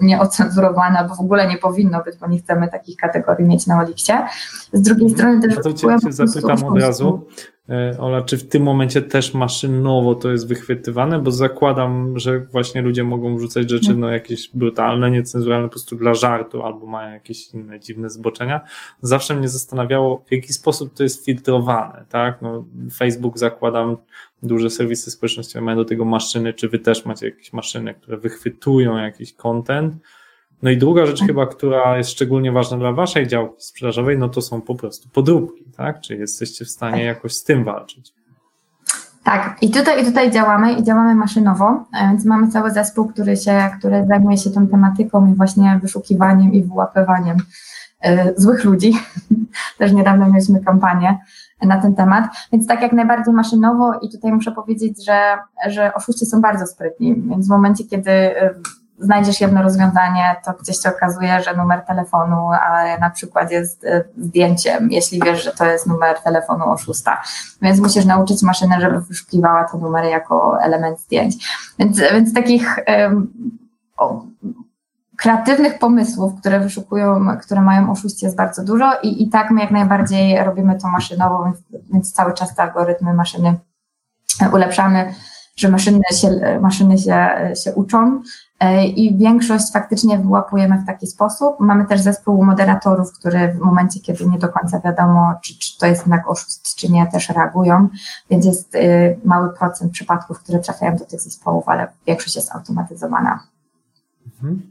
[0.01, 4.27] nieocenzurowane, albo w ogóle nie powinno być, bo nie chcemy takich kategorii mieć na OLX-ie.
[4.73, 5.57] Z drugiej strony też...
[5.57, 7.25] A to cię, cię zapytam od razu,
[7.99, 11.19] Ola, czy w tym momencie też maszynowo to jest wychwytywane?
[11.19, 16.13] Bo zakładam, że właśnie ludzie mogą wrzucać rzeczy no, jakieś brutalne, niecenzuralne po prostu dla
[16.13, 18.61] żartu albo mają jakieś inne dziwne zboczenia.
[19.01, 22.41] Zawsze mnie zastanawiało, w jaki sposób to jest filtrowane, tak?
[22.41, 22.65] No,
[22.97, 23.97] Facebook zakładam,
[24.43, 28.97] duże serwisy społecznościowe mają do tego maszyny, czy wy też macie jakieś maszyny, które wychwytują
[28.97, 29.93] jakiś content,
[30.63, 34.41] no i druga rzecz chyba, która jest szczególnie ważna dla waszej działki sprzedażowej, no to
[34.41, 36.01] są po prostu podróbki, tak?
[36.01, 37.05] Czy jesteście w stanie tak.
[37.05, 38.13] jakoś z tym walczyć?
[39.23, 43.69] Tak, i tutaj, i tutaj działamy i działamy maszynowo, więc mamy cały zespół, który się,
[43.79, 47.37] który zajmuje się tą tematyką i właśnie wyszukiwaniem i wyłapywaniem
[48.05, 48.93] y, złych ludzi.
[49.77, 51.17] Też niedawno mieliśmy kampanię
[51.61, 56.25] na ten temat, więc tak jak najbardziej maszynowo i tutaj muszę powiedzieć, że, że oszuści
[56.25, 58.53] są bardzo sprytni, więc w momencie, kiedy y,
[58.99, 64.03] znajdziesz jedno rozwiązanie, to gdzieś się okazuje, że numer telefonu a na przykład jest e,
[64.17, 67.21] zdjęciem, jeśli wiesz, że to jest numer telefonu oszusta.
[67.61, 71.35] Więc musisz nauczyć maszynę, żeby wyszukiwała te numery jako element zdjęć.
[71.79, 73.33] Więc, więc takich um,
[73.97, 74.23] o,
[75.17, 79.71] kreatywnych pomysłów, które wyszukują, które mają oszuści jest bardzo dużo i, i tak my jak
[79.71, 83.55] najbardziej robimy to maszynowo, więc, więc cały czas te algorytmy maszyny
[84.53, 85.13] ulepszamy
[85.59, 87.29] że maszyny się, maszyny się,
[87.63, 88.21] się uczą
[88.95, 91.59] i większość faktycznie wyłapujemy w taki sposób.
[91.59, 95.85] Mamy też zespół moderatorów, które w momencie, kiedy nie do końca wiadomo, czy, czy to
[95.85, 97.87] jest jednak oszust, czy nie, też reagują,
[98.29, 98.77] więc jest
[99.25, 103.39] mały procent przypadków, które trafiają do tych zespołów, ale większość jest automatyzowana.
[104.25, 104.61] Mhm.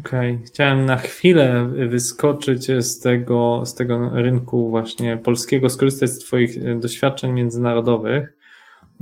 [0.00, 0.46] Okej, okay.
[0.46, 6.80] chciałem na chwilę wyskoczyć z tego, z tego rynku właśnie polskiego, skorzystać z Twoich e,
[6.80, 8.36] doświadczeń międzynarodowych,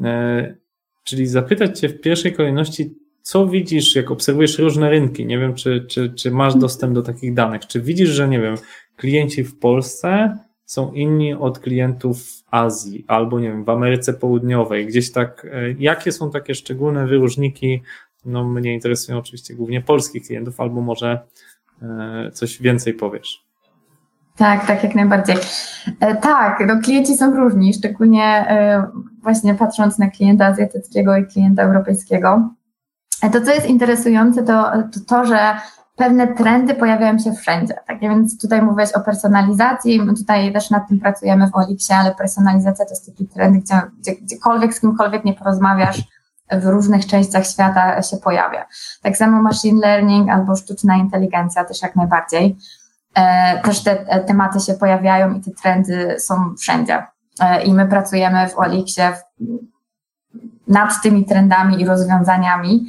[0.04, 0.54] e,
[1.04, 5.26] czyli zapytać Cię w pierwszej kolejności, co widzisz, jak obserwujesz różne rynki?
[5.26, 7.66] Nie wiem, czy, czy, czy masz dostęp do takich danych.
[7.66, 8.54] Czy widzisz, że nie wiem,
[8.96, 14.86] klienci w Polsce są inni od klientów w Azji albo nie wiem, w Ameryce Południowej,
[14.86, 17.82] gdzieś tak, e, jakie są takie szczególne wyróżniki
[18.24, 21.18] no mnie interesują oczywiście głównie polskich klientów, albo może
[21.82, 23.44] e, coś więcej powiesz.
[24.36, 25.36] Tak, tak, jak najbardziej.
[26.00, 28.46] E, tak, no klienci są różni, szczególnie
[29.22, 32.50] właśnie patrząc na klienta azjatyckiego i klienta europejskiego.
[33.32, 35.56] To, co jest interesujące, to to, to że
[35.96, 37.74] pewne trendy pojawiają się wszędzie.
[37.86, 42.14] Tak więc tutaj mówiłeś o personalizacji, my tutaj też nad tym pracujemy w Olixie, ale
[42.14, 46.02] personalizacja to jest taki trend, gdzie, gdzie gdziekolwiek z kimkolwiek nie porozmawiasz,
[46.52, 48.66] w różnych częściach świata się pojawia.
[49.02, 52.56] Tak samo machine learning albo sztuczna inteligencja też jak najbardziej.
[53.14, 57.02] E, też te e, tematy się pojawiają i te trendy są wszędzie.
[57.40, 59.12] E, I my pracujemy w Olixie
[60.68, 62.86] nad tymi trendami i rozwiązaniami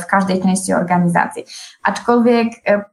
[0.00, 1.44] w każdej części organizacji.
[1.82, 2.48] Aczkolwiek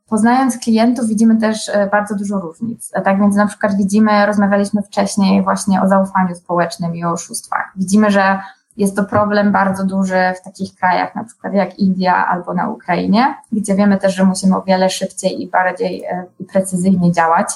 [0.10, 2.92] poznając klientów widzimy też bardzo dużo różnic.
[3.04, 7.72] Tak więc na przykład widzimy, rozmawialiśmy wcześniej właśnie o zaufaniu społecznym i o oszustwach.
[7.76, 8.40] Widzimy, że
[8.78, 13.36] jest to problem bardzo duży w takich krajach, na przykład jak India albo na Ukrainie,
[13.52, 17.48] gdzie wiemy też, że musimy o wiele szybciej i bardziej e, i precyzyjnie działać.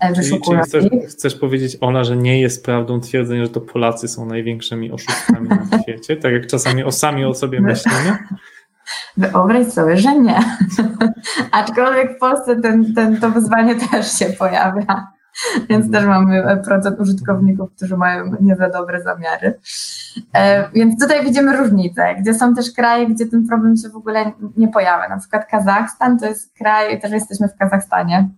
[0.00, 4.08] E, czyli, czyli chcesz, chcesz, powiedzieć, Ola, że nie jest prawdą twierdzenie, że to Polacy
[4.08, 8.18] są największymi oszustami na świecie, tak jak czasami o sami o sobie myślimy?
[9.16, 10.38] Wyobraź sobie, że nie.
[11.50, 15.06] Aczkolwiek w Polsce ten, ten, to wyzwanie też się pojawia.
[15.68, 15.92] Więc mhm.
[15.92, 19.58] też mamy e, procent użytkowników, którzy mają nie za dobre zamiary.
[20.34, 24.32] E, więc tutaj widzimy różnice, gdzie są też kraje, gdzie ten problem się w ogóle
[24.56, 25.08] nie pojawia.
[25.08, 28.28] Na przykład Kazachstan to jest kraj, też jesteśmy w Kazachstanie,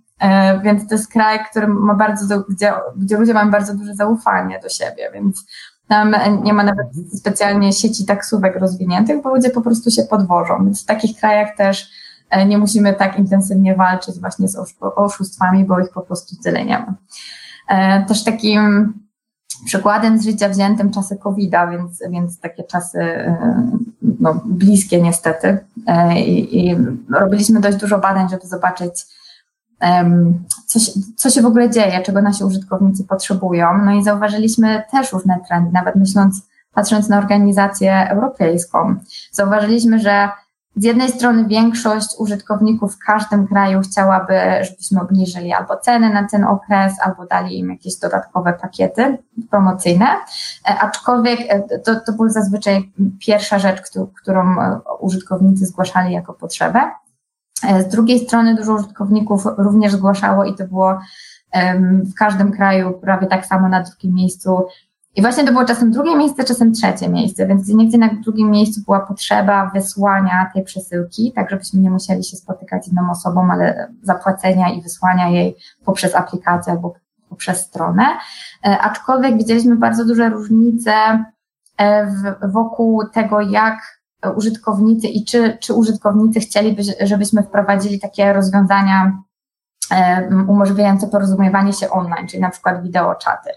[0.63, 4.69] więc to jest kraj, który ma bardzo, gdzie, gdzie ludzie mają bardzo duże zaufanie do
[4.69, 5.45] siebie, więc
[5.89, 10.65] tam nie ma nawet specjalnie sieci taksówek rozwiniętych, bo ludzie po prostu się podwożą.
[10.65, 11.91] Więc w takich krajach też
[12.31, 16.79] E, nie musimy tak intensywnie walczyć właśnie z oszustwami, bo ich po prostu tyle nie
[16.79, 16.95] ma.
[17.69, 18.93] E, też takim
[19.65, 23.57] przykładem z życia wziętym czasy COVID-a, więc, więc takie czasy e,
[24.21, 25.59] no, bliskie niestety.
[26.17, 26.77] I, I,
[27.11, 29.07] robiliśmy dość dużo badań, żeby zobaczyć,
[30.67, 33.79] co się, co się w ogóle dzieje, czego nasi użytkownicy potrzebują.
[33.85, 36.43] No i zauważyliśmy też różne trendy, nawet myśląc,
[36.75, 38.97] patrząc na organizację europejską.
[39.33, 40.29] Zauważyliśmy, że
[40.77, 46.45] z jednej strony większość użytkowników w każdym kraju chciałaby, żebyśmy obniżyli albo ceny na ten
[46.45, 49.19] okres, albo dali im jakieś dodatkowe pakiety
[49.51, 53.81] promocyjne, e, aczkolwiek e, to, to była zazwyczaj pierwsza rzecz,
[54.23, 56.91] którą e, użytkownicy zgłaszali jako potrzebę.
[57.61, 60.99] Z drugiej strony dużo użytkowników również zgłaszało i to było
[62.11, 64.67] w każdym kraju prawie tak samo na drugim miejscu
[65.17, 68.81] i właśnie to było czasem drugie miejsce, czasem trzecie miejsce, więc nigdzie na drugim miejscu
[68.85, 73.93] była potrzeba wysłania tej przesyłki, tak żebyśmy nie musieli się spotykać z inną osobą, ale
[74.03, 76.95] zapłacenia i wysłania jej poprzez aplikację albo
[77.29, 78.03] poprzez stronę.
[78.67, 81.25] E, aczkolwiek widzieliśmy bardzo duże różnice
[81.79, 82.07] e,
[82.49, 84.00] wokół tego, jak
[84.37, 89.23] użytkownicy i czy, czy użytkownicy chcieliby, żebyśmy wprowadzili takie rozwiązania
[90.49, 93.51] umożliwiające porozumiewanie się online, czyli na przykład wideo czaty.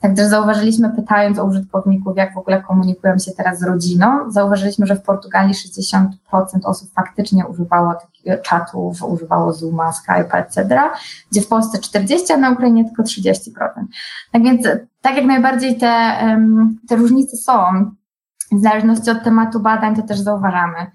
[0.00, 4.86] Tak też zauważyliśmy, pytając o użytkowników, jak w ogóle komunikują się teraz z rodziną, zauważyliśmy,
[4.86, 6.06] że w Portugalii 60%
[6.64, 7.94] osób faktycznie używało
[8.42, 10.80] czatów, używało Zooma, Skype'a, etc.,
[11.32, 13.38] gdzie w Polsce 40%, a na Ukrainie tylko 30%.
[14.32, 14.68] Tak więc
[15.00, 16.12] tak jak najbardziej te,
[16.88, 17.90] te różnice są.
[18.52, 20.86] W zależności od tematu badań to też zauważamy.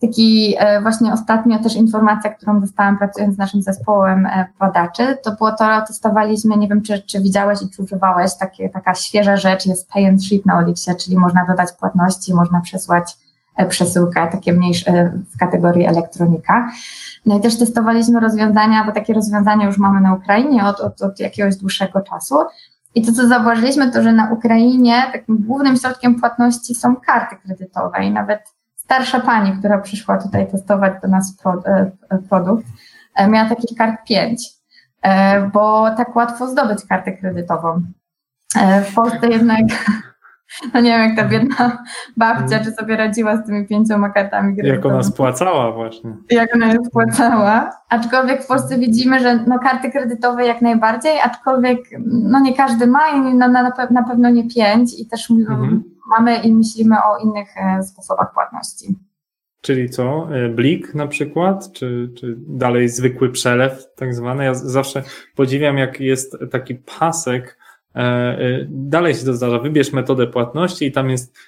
[0.00, 5.32] Taki e, właśnie ostatnio też informacja, którą dostałam pracując z naszym zespołem e, badaczy, to
[5.32, 9.66] było to, testowaliśmy, nie wiem czy, czy widziałeś i czy używałeś, takie, taka świeża rzecz
[9.66, 13.16] jest pay and ship na Olixie, czyli można dodać płatności, można przesłać
[13.56, 16.70] e, przesyłkę, takie mniejsze w kategorii elektronika.
[17.26, 21.20] No i też testowaliśmy rozwiązania, bo takie rozwiązania już mamy na Ukrainie od, od, od
[21.20, 22.36] jakiegoś dłuższego czasu.
[22.98, 28.04] I to, co zauważyliśmy, to, że na Ukrainie takim głównym środkiem płatności są karty kredytowe
[28.04, 28.40] i nawet
[28.76, 31.90] starsza pani, która przyszła tutaj testować do nas e,
[32.28, 32.66] produkt,
[33.14, 34.48] e, miała takich kart pięć,
[35.02, 37.82] e, bo tak łatwo zdobyć kartę kredytową.
[38.90, 39.64] W Polsce jednak
[40.74, 41.84] No nie wiem, jak ta biedna
[42.16, 42.64] babcia, mm.
[42.64, 44.76] czy sobie radziła z tymi pięcioma kartami kredytowymi.
[44.76, 46.16] Jak ona spłacała właśnie.
[46.30, 47.70] Jak ona je spłacała.
[47.88, 53.08] Aczkolwiek w Polsce widzimy, że no karty kredytowe jak najbardziej, aczkolwiek no nie każdy ma
[53.08, 55.84] i na, na, na pewno nie pięć i też mhm.
[56.18, 58.96] mamy i myślimy o innych e, sposobach płatności.
[59.60, 60.28] Czyli co?
[60.36, 64.44] E, blik na przykład, czy, czy dalej zwykły przelew tak zwany?
[64.44, 65.02] Ja zawsze
[65.36, 67.57] podziwiam, jak jest taki pasek,
[68.68, 71.38] dalej się to zdarza, wybierz metodę płatności i tam jest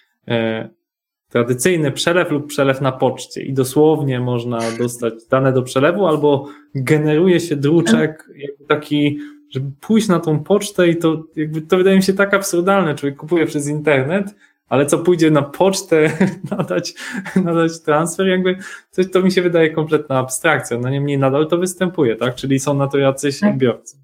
[1.29, 7.41] tradycyjny przelew lub przelew na poczcie i dosłownie można dostać dane do przelewu albo generuje
[7.41, 8.29] się druczek
[8.69, 9.19] taki,
[9.51, 13.17] żeby pójść na tą pocztę i to jakby to wydaje mi się tak absurdalne, człowiek
[13.17, 14.35] kupuje przez internet
[14.71, 16.11] ale co pójdzie na pocztę,
[16.57, 16.95] nadać,
[17.37, 18.59] nadać transfer, jakby
[18.91, 20.79] coś to mi się wydaje kompletna abstrakcja.
[20.79, 22.35] No niemniej nadal to występuje, tak?
[22.35, 23.51] Czyli są na to jacyś tak.
[23.51, 23.97] odbiorcy.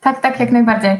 [0.00, 0.96] Tak, tak, jak najbardziej.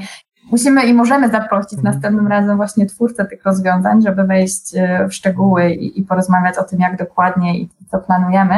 [0.50, 1.94] Musimy i możemy zaprosić mhm.
[1.94, 6.64] następnym razem właśnie twórcę tych rozwiązań, żeby wejść e, w szczegóły i, i porozmawiać o
[6.64, 8.54] tym, jak dokładnie i co planujemy.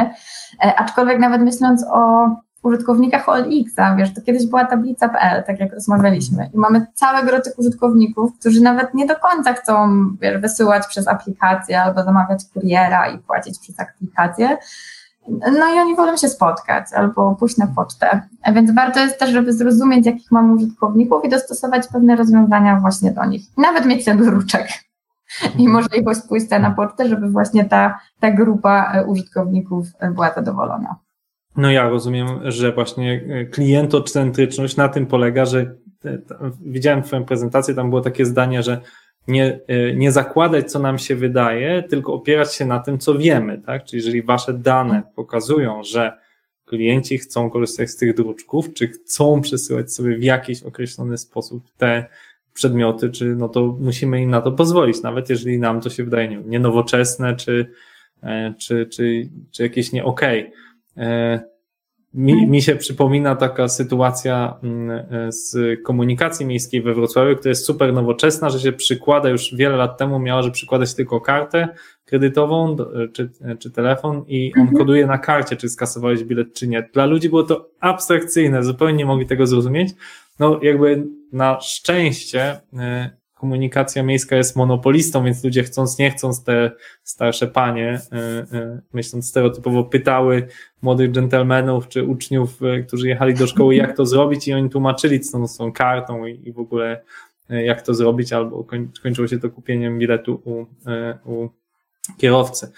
[0.65, 2.29] E, aczkolwiek nawet myśląc o
[2.63, 7.59] użytkownikach OLX-a, wiesz, to kiedyś była tablica.pl, tak jak rozmawialiśmy i mamy całe gro tych
[7.59, 9.89] użytkowników, którzy nawet nie do końca chcą,
[10.21, 14.57] wiesz, wysyłać przez aplikację albo zamawiać kuriera i płacić przez aplikację,
[15.27, 18.21] no i oni wolą się spotkać albo pójść na pocztę.
[18.53, 23.25] Więc warto jest też, żeby zrozumieć, jakich mamy użytkowników i dostosować pewne rozwiązania właśnie do
[23.25, 23.41] nich.
[23.57, 24.67] Nawet mieć ten druczek
[25.57, 30.95] i możliwość pójścia na pocztę, żeby właśnie ta, ta grupa użytkowników była zadowolona.
[31.55, 36.17] No ja rozumiem, że właśnie e, klientocentryczność na tym polega, że e,
[36.61, 38.81] widziałem Twoją prezentację, tam było takie zdanie, że
[39.27, 43.61] nie, e, nie zakładać, co nam się wydaje, tylko opierać się na tym, co wiemy,
[43.65, 43.83] tak?
[43.85, 46.17] Czyli jeżeli Wasze dane pokazują, że
[46.65, 52.05] klienci chcą korzystać z tych druczków, czy chcą przesyłać sobie w jakiś określony sposób te
[52.53, 56.27] przedmioty, czy no to musimy im na to pozwolić, nawet jeżeli nam to się wydaje
[56.27, 57.71] nie, nie nowoczesne, czy,
[58.59, 60.47] czy, czy, czy jakieś nie okej.
[60.47, 60.61] Okay
[60.97, 61.39] E,
[62.13, 67.65] mi, mi się przypomina taka sytuacja mm, e, z komunikacji miejskiej we Wrocławiu, która jest
[67.65, 71.67] super nowoczesna, że się przykłada już wiele lat temu miała, że przykładać tylko kartę
[72.05, 74.77] kredytową e, czy, czy telefon i on mhm.
[74.77, 76.89] koduje na karcie, czy skasowałeś bilet, czy nie.
[76.93, 79.89] Dla ludzi było to abstrakcyjne, zupełnie nie mogli tego zrozumieć.
[80.39, 82.59] No jakby na szczęście
[83.41, 86.71] komunikacja miejska jest monopolistą, więc ludzie chcąc, nie chcąc, te
[87.03, 90.47] starsze panie, y, y, myśląc stereotypowo, pytały
[90.81, 95.19] młodych dżentelmenów czy uczniów, y, którzy jechali do szkoły, jak to zrobić i oni tłumaczyli
[95.31, 97.01] tą, z tą kartą i, i w ogóle
[97.49, 98.65] jak to zrobić, albo
[99.03, 100.65] kończyło się to kupieniem biletu u,
[101.31, 101.49] u
[102.17, 102.71] kierowcy.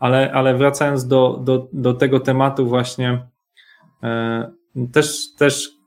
[0.00, 3.26] Ale, ale wracając do, do, do tego tematu właśnie,
[4.92, 5.79] też, też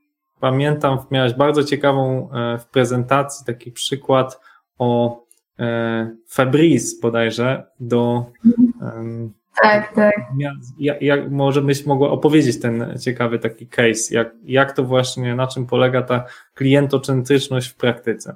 [0.44, 4.40] pamiętam, miałeś bardzo ciekawą e, w prezentacji taki przykład
[4.78, 5.22] o
[5.60, 8.26] e, Fabris bodajże do.
[9.62, 10.14] Tak, tak.
[10.80, 15.48] Jak, jak, może byś mogła opowiedzieć ten ciekawy taki case, jak, jak to właśnie, na
[15.48, 18.36] czym polega ta klientocentryczność w praktyce?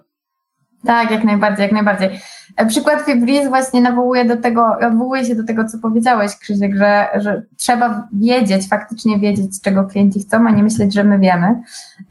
[0.85, 2.19] Tak, jak najbardziej, jak najbardziej.
[2.57, 7.07] E, przykład Fibris właśnie nawołuje do tego, odwołuje się do tego, co powiedziałeś, Krzysiek, że,
[7.15, 11.61] że trzeba wiedzieć, faktycznie wiedzieć, czego klienci chcą, a nie myśleć, że my wiemy.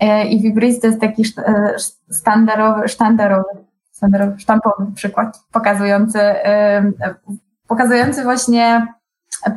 [0.01, 1.75] E, I Fibris to jest taki e,
[2.13, 3.49] sztandarowy, sztandarowy,
[3.97, 6.21] sztandarowy sztampowy przykład pokazujący,
[7.69, 8.87] pokazujący właśnie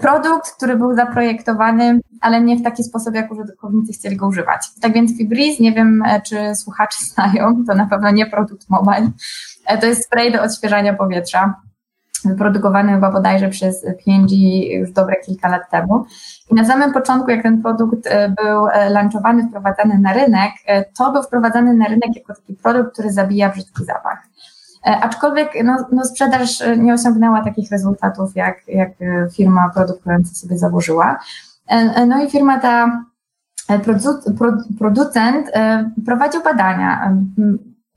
[0.01, 4.61] produkt, który był zaprojektowany, ale nie w taki sposób, jak użytkownicy chcieli go używać.
[4.81, 9.11] Tak więc Fibris, nie wiem, e, czy słuchacze znają, to na pewno nie produkt mobile,
[9.65, 11.53] e, to jest spray do odświeżania powietrza,
[12.25, 14.35] wyprodukowany chyba bodajże przez P&G
[14.77, 16.05] już dobre kilka lat temu.
[16.51, 20.51] I na samym początku, jak ten produkt e, był launchowany, wprowadzany na rynek,
[20.97, 24.19] to był wprowadzany na rynek jako taki produkt, który zabija brzydki zapach.
[24.89, 30.35] E, aczkolwiek no, no sprzedaż e, nie osiągnęła takich rezultatów, jak, jak e, firma produkująca
[30.35, 31.19] sobie założyła.
[32.07, 33.03] No i firma ta,
[34.77, 35.51] producent
[36.05, 37.13] prowadził badania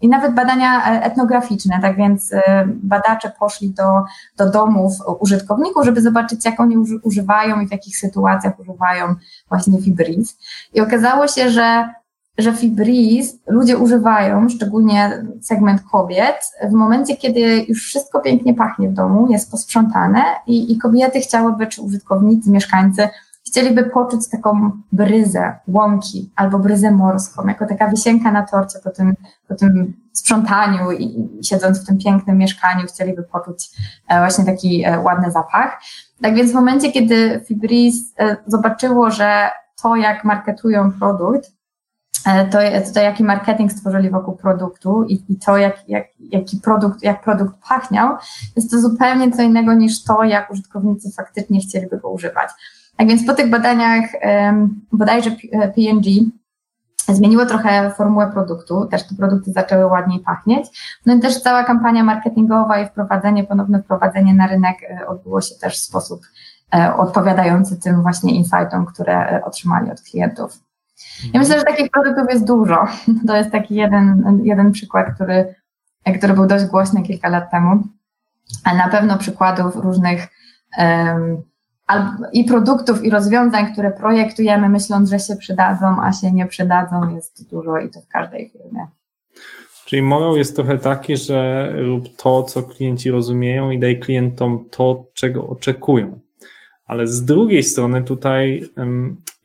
[0.00, 2.30] i nawet badania etnograficzne, tak więc
[2.66, 4.04] badacze poszli do,
[4.36, 9.14] do domów użytkowników, żeby zobaczyć, jak oni używają i w jakich sytuacjach używają
[9.48, 10.38] właśnie Fibris.
[10.74, 11.88] I okazało się, że
[12.38, 16.36] że Fibris ludzie używają, szczególnie segment kobiet,
[16.70, 21.66] w momencie, kiedy już wszystko pięknie pachnie w domu, jest posprzątane i, i kobiety chciałyby,
[21.66, 23.08] czy użytkownicy, mieszkańcy,
[23.46, 29.14] chcieliby poczuć taką bryzę łąki albo bryzę morską, jako taka wisienka na torcie po tym,
[29.48, 33.70] po tym sprzątaniu i, i siedząc w tym pięknym mieszkaniu, chcieliby poczuć
[34.08, 35.80] e, właśnie taki e, ładny zapach.
[36.22, 39.50] Tak więc w momencie, kiedy Fibris e, zobaczyło, że
[39.82, 41.52] to, jak marketują produkt,
[42.50, 42.58] to,
[42.94, 47.54] to jaki marketing stworzyli wokół produktu i, i to, jak, jak, jaki produkt, jak produkt
[47.68, 48.16] pachniał,
[48.56, 52.50] jest to zupełnie co innego niż to, jak użytkownicy faktycznie chcieliby go używać.
[52.96, 54.04] Tak więc po tych badaniach
[54.92, 56.24] bodajże P&G
[57.08, 60.98] zmieniło trochę formułę produktu, też te produkty zaczęły ładniej pachnieć.
[61.06, 65.54] No i też cała kampania marketingowa i wprowadzenie, ponowne wprowadzenie na rynek e, odbyło się
[65.54, 66.20] też w sposób
[66.74, 70.58] e, odpowiadający tym właśnie insightom, które e, otrzymali od klientów.
[71.34, 72.86] Ja myślę, że takich produktów jest dużo.
[73.28, 75.54] To jest taki jeden, jeden przykład, który,
[76.18, 77.82] który był dość głośny kilka lat temu.
[78.64, 80.28] A na pewno przykładów różnych
[80.78, 81.42] um,
[82.32, 87.50] i produktów, i rozwiązań, które projektujemy, myśląc, że się przydadzą, a się nie przydadzą, jest
[87.50, 88.86] dużo i to w każdej firmie.
[89.86, 95.04] Czyli morał jest trochę taki, że rób to, co klienci rozumieją i daj klientom to,
[95.14, 96.20] czego oczekują.
[96.86, 98.64] Ale z drugiej strony tutaj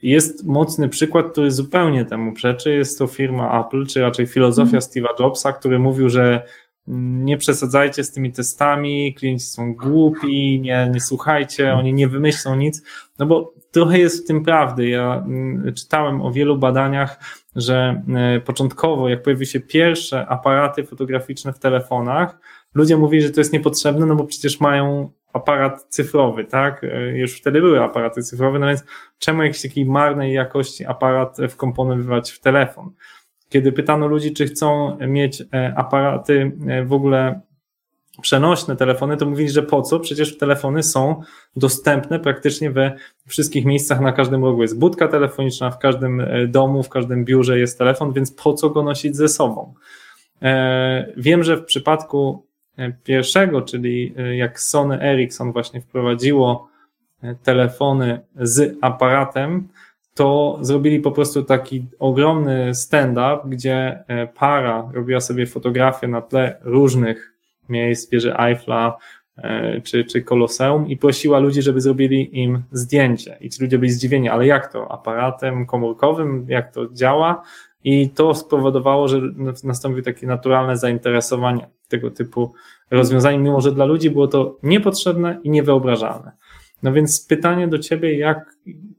[0.01, 2.73] jest mocny przykład, który zupełnie temu przeczy.
[2.73, 4.81] Jest to firma Apple, czy raczej filozofia mm.
[4.81, 6.43] Steve'a Jobsa, który mówił, że
[6.87, 12.83] nie przesadzajcie z tymi testami, klienci są głupi, nie, nie słuchajcie, oni nie wymyślą nic,
[13.19, 14.87] no bo trochę jest w tym prawdy.
[14.87, 17.19] Ja mm, czytałem o wielu badaniach,
[17.55, 22.39] że e, początkowo, jak pojawiły się pierwsze aparaty fotograficzne w telefonach,
[22.75, 26.83] ludzie mówili, że to jest niepotrzebne, no bo przecież mają aparat cyfrowy, tak?
[26.83, 28.83] E, już wtedy były aparaty cyfrowe, no więc
[29.19, 32.91] czemu jakiś taki marnej jakości aparat wkomponowywać w telefon?
[33.49, 37.41] Kiedy pytano ludzi, czy chcą mieć e, aparaty e, w ogóle
[38.21, 39.99] przenośne telefony, to mówili, że po co?
[39.99, 41.21] Przecież telefony są
[41.55, 42.95] dostępne praktycznie we
[43.27, 47.77] wszystkich miejscach, na każdym rogu jest budka telefoniczna, w każdym domu, w każdym biurze jest
[47.77, 49.73] telefon, więc po co go nosić ze sobą?
[51.17, 52.46] Wiem, że w przypadku
[53.03, 56.69] pierwszego, czyli e, jak Sony Ericsson właśnie wprowadziło
[57.23, 59.67] e, telefony z aparatem,
[60.13, 66.57] to zrobili po prostu taki ogromny stand-up, gdzie e, para robiła sobie fotografię na tle
[66.61, 67.33] różnych
[67.69, 68.97] miejsc, wieży Eiffla
[69.83, 73.37] czy, czy Koloseum i prosiła ludzi, żeby zrobili im zdjęcie.
[73.41, 74.91] I ci ludzie byli zdziwieni, ale jak to?
[74.91, 76.45] Aparatem komórkowym?
[76.49, 77.43] Jak to działa?
[77.89, 79.21] I to spowodowało, że
[79.63, 82.53] nastąpiło takie naturalne zainteresowanie tego typu
[82.91, 86.31] rozwiązaniem, mimo że dla ludzi było to niepotrzebne i niewyobrażalne.
[86.83, 88.55] No więc pytanie do Ciebie, jak,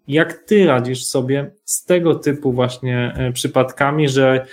[0.09, 4.47] jak Ty radzisz sobie z tego typu właśnie e, przypadkami, że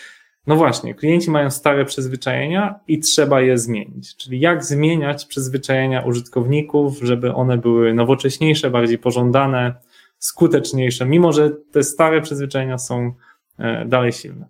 [0.47, 4.15] no właśnie, klienci mają stare przyzwyczajenia i trzeba je zmienić.
[4.15, 9.75] Czyli jak zmieniać przyzwyczajenia użytkowników, żeby one były nowocześniejsze, bardziej pożądane,
[10.17, 13.13] skuteczniejsze, mimo że te stare przyzwyczajenia są
[13.85, 14.45] dalej silne.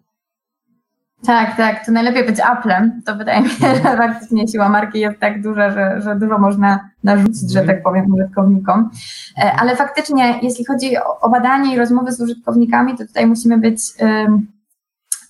[1.25, 3.01] Tak, tak, to najlepiej być Applem.
[3.05, 3.97] To wydaje mi się, że mhm.
[3.97, 8.89] faktycznie siła marki jest tak duża, że, że dużo można narzucić, że tak powiem, użytkownikom.
[9.37, 13.79] E, ale faktycznie, jeśli chodzi o, badanie i rozmowy z użytkownikami, to tutaj musimy być,
[13.99, 14.47] um,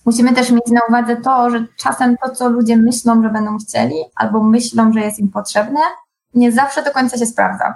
[0.06, 3.96] musimy też mieć na uwadze to, że czasem to, co ludzie myślą, że będą chcieli,
[4.16, 5.80] albo myślą, że jest im potrzebne,
[6.34, 7.74] nie zawsze do końca się sprawdza.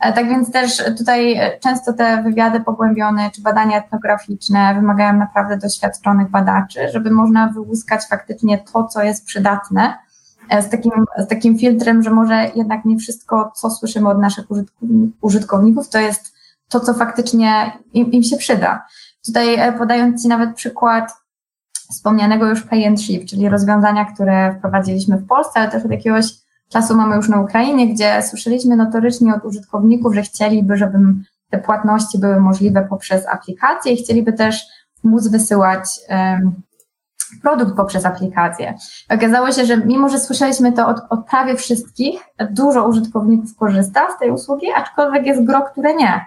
[0.00, 5.58] E, tak więc też tutaj e, często te wywiady pogłębione czy badania etnograficzne wymagają naprawdę
[5.58, 9.94] doświadczonych badaczy, żeby można wyłuskać faktycznie to, co jest przydatne,
[10.50, 14.44] e, z takim, z takim filtrem, że może jednak nie wszystko, co słyszymy od naszych
[15.20, 16.34] użytkowników, to jest
[16.68, 18.86] to, co faktycznie im, im się przyda.
[19.26, 21.12] Tutaj podając Ci nawet przykład
[21.90, 26.24] wspomnianego już pay and ship, czyli rozwiązania, które wprowadziliśmy w Polsce, ale też od jakiegoś
[26.70, 30.98] czasu mamy już na Ukrainie, gdzie słyszeliśmy notorycznie od użytkowników, że chcieliby, żeby
[31.50, 34.66] te płatności były możliwe poprzez aplikację i chcieliby też
[35.04, 36.54] móc wysyłać um,
[37.42, 38.74] produkt poprzez aplikację.
[39.10, 44.18] Okazało się, że mimo, że słyszeliśmy to od, od, prawie wszystkich, dużo użytkowników korzysta z
[44.18, 46.26] tej usługi, aczkolwiek jest gro, które nie.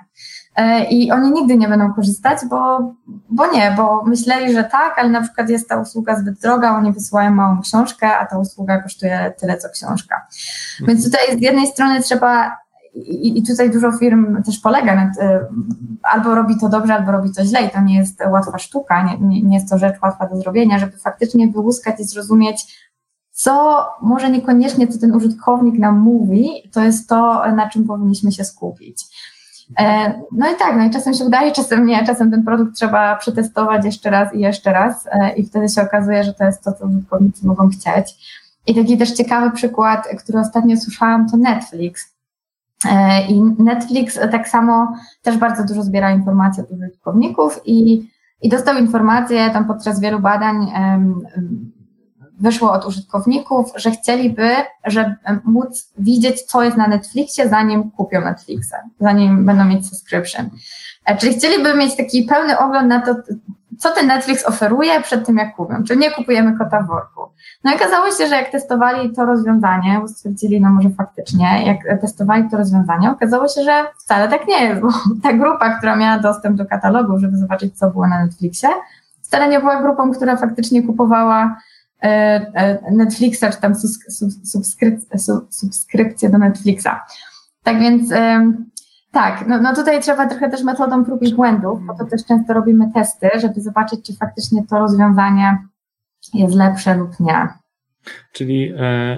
[0.55, 2.93] E, I oni nigdy nie będą korzystać, bo,
[3.29, 6.93] bo nie, bo myśleli, że tak, ale na przykład jest ta usługa zbyt droga, oni
[6.93, 10.15] wysyłają małą książkę, a ta usługa kosztuje tyle, co książka.
[10.15, 10.87] Mhm.
[10.87, 12.57] Więc tutaj z jednej strony trzeba,
[12.93, 15.45] i, i tutaj dużo firm też polega nad, e,
[16.03, 19.17] albo robi to dobrze, albo robi to źle i to nie jest łatwa sztuka, nie,
[19.17, 22.83] nie, nie jest to rzecz łatwa do zrobienia, żeby faktycznie wyłuskać i zrozumieć,
[23.31, 28.43] co może niekoniecznie, co ten użytkownik nam mówi, to jest to, na czym powinniśmy się
[28.43, 29.03] skupić.
[29.79, 33.15] E, no i tak, no i czasem się udaje, czasem nie, czasem ten produkt trzeba
[33.15, 36.73] przetestować jeszcze raz i jeszcze raz e, i wtedy się okazuje, że to jest to,
[36.73, 38.15] co użytkownicy mogą chcieć.
[38.67, 42.13] I taki też ciekawy przykład, który ostatnio słyszałam, to Netflix.
[42.91, 48.09] E, I Netflix tak samo też bardzo dużo zbiera informacji od użytkowników i,
[48.41, 50.67] i dostał informacje tam podczas wielu badań
[52.39, 54.49] wyszło od użytkowników, że chcieliby,
[54.85, 55.15] żeby
[55.45, 60.49] móc widzieć, co jest na Netflixie, zanim kupią Netflixa, zanim będą mieć subscription.
[61.05, 63.15] E, czyli chcieliby mieć taki pełny ogląd na to,
[63.79, 67.21] co ten Netflix oferuje przed tym, jak kupią, czy nie kupujemy kota w worku.
[67.63, 72.49] No i okazało się, że jak testowali to rozwiązanie, stwierdzili, no może faktycznie, jak testowali
[72.49, 74.87] to rozwiązanie, okazało się, że wcale tak nie jest, bo
[75.23, 78.69] ta grupa, która miała dostęp do katalogu, żeby zobaczyć, co było na Netflixie,
[79.21, 81.57] wcale nie była grupą, która faktycznie kupowała
[82.91, 83.73] Netflixa, czy tam
[85.51, 86.89] subskrypcję do Netflixa.
[87.63, 88.09] Tak więc
[89.13, 92.53] tak, no, no tutaj trzeba trochę też metodą prób i błędów, bo to też często
[92.53, 95.57] robimy testy, żeby zobaczyć, czy faktycznie to rozwiązanie
[96.33, 97.47] jest lepsze lub nie.
[98.31, 99.17] Czyli e,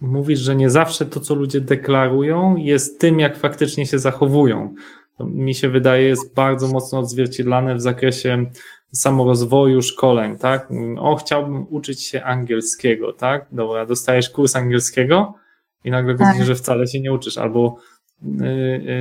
[0.00, 4.74] mówisz, że nie zawsze to, co ludzie deklarują, jest tym, jak faktycznie się zachowują.
[5.18, 8.46] To mi się wydaje, jest bardzo mocno odzwierciedlane w zakresie
[8.92, 10.68] samorozwoju, szkoleń, tak?
[10.98, 13.46] O, chciałbym uczyć się angielskiego, tak?
[13.52, 15.34] Dobra, dostajesz kurs angielskiego
[15.84, 16.32] i nagle tak.
[16.32, 17.76] widzisz, że wcale się nie uczysz, albo
[18.22, 18.44] Y,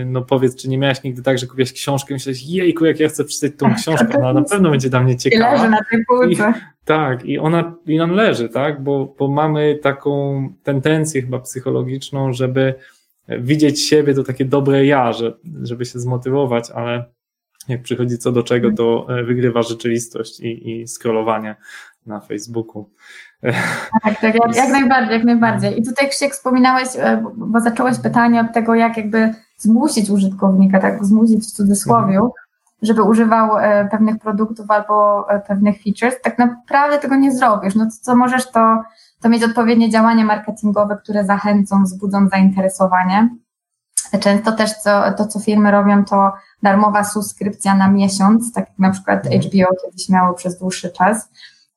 [0.02, 3.00] y, no powiedz, czy nie miałeś nigdy tak, że kupiłeś książkę i myślałeś, jejku, jak
[3.00, 5.50] ja chcę przeczytać tą książkę, no na pewno będzie dla mnie ciekawa.
[5.50, 6.54] I leży na tej półce.
[6.86, 12.74] tak, i ona i nam leży, tak, bo, bo mamy taką tendencję chyba psychologiczną, żeby
[13.28, 15.34] widzieć siebie to takie dobre ja, że,
[15.64, 17.06] żeby się zmotywować, ale
[17.68, 21.56] jak przychodzi co do czego, to e, wygrywa rzeczywistość i, i scrollowanie
[22.06, 22.90] na Facebooku.
[24.04, 25.80] Tak, tak, jak, jak najbardziej, jak najbardziej.
[25.80, 31.06] I tutaj Krzysiek wspominałeś, e, bo zacząłeś pytanie od tego, jak jakby zmusić użytkownika, tak
[31.06, 32.32] zmusić w cudzysłowie, mhm.
[32.82, 36.22] żeby używał e, pewnych produktów albo pewnych features.
[36.22, 37.76] Tak naprawdę tego nie zrobisz.
[37.76, 38.84] No to co możesz, to,
[39.22, 43.30] to mieć odpowiednie działania marketingowe, które zachęcą, wzbudzą zainteresowanie.
[44.20, 46.32] Często też co, to, co firmy robią, to
[46.64, 49.76] darmowa subskrypcja na miesiąc, tak jak na przykład HBO mhm.
[49.86, 51.30] kiedyś miało przez dłuższy czas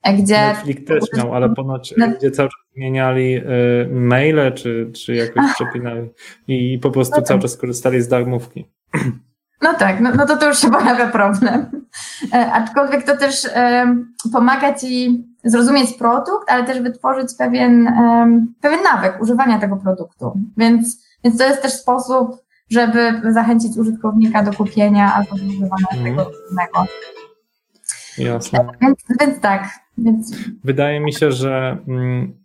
[0.05, 0.47] gdzie...
[0.47, 2.19] Netflix też miał, ale ponoć, Net...
[2.19, 3.43] gdzie cały czas zmieniali y,
[3.91, 6.11] maile, czy, czy jakoś przepinali
[6.49, 8.69] i po prostu no cały czas korzystali z darmówki.
[9.63, 11.67] No tak, no, no to to już się pojawia problem.
[12.33, 13.97] E, aczkolwiek to też e,
[14.33, 20.33] pomaga Ci zrozumieć produkt, ale też wytworzyć pewien, e, pewien nawyk używania tego produktu.
[20.57, 22.37] Więc, więc to jest też sposób,
[22.71, 26.05] żeby zachęcić użytkownika do kupienia albo do używania mm.
[26.05, 26.87] tego innego.
[28.19, 28.69] Jasne.
[28.81, 29.69] Więc, więc tak.
[29.99, 30.37] Więc...
[30.65, 32.41] Wydaje mi się, że mm,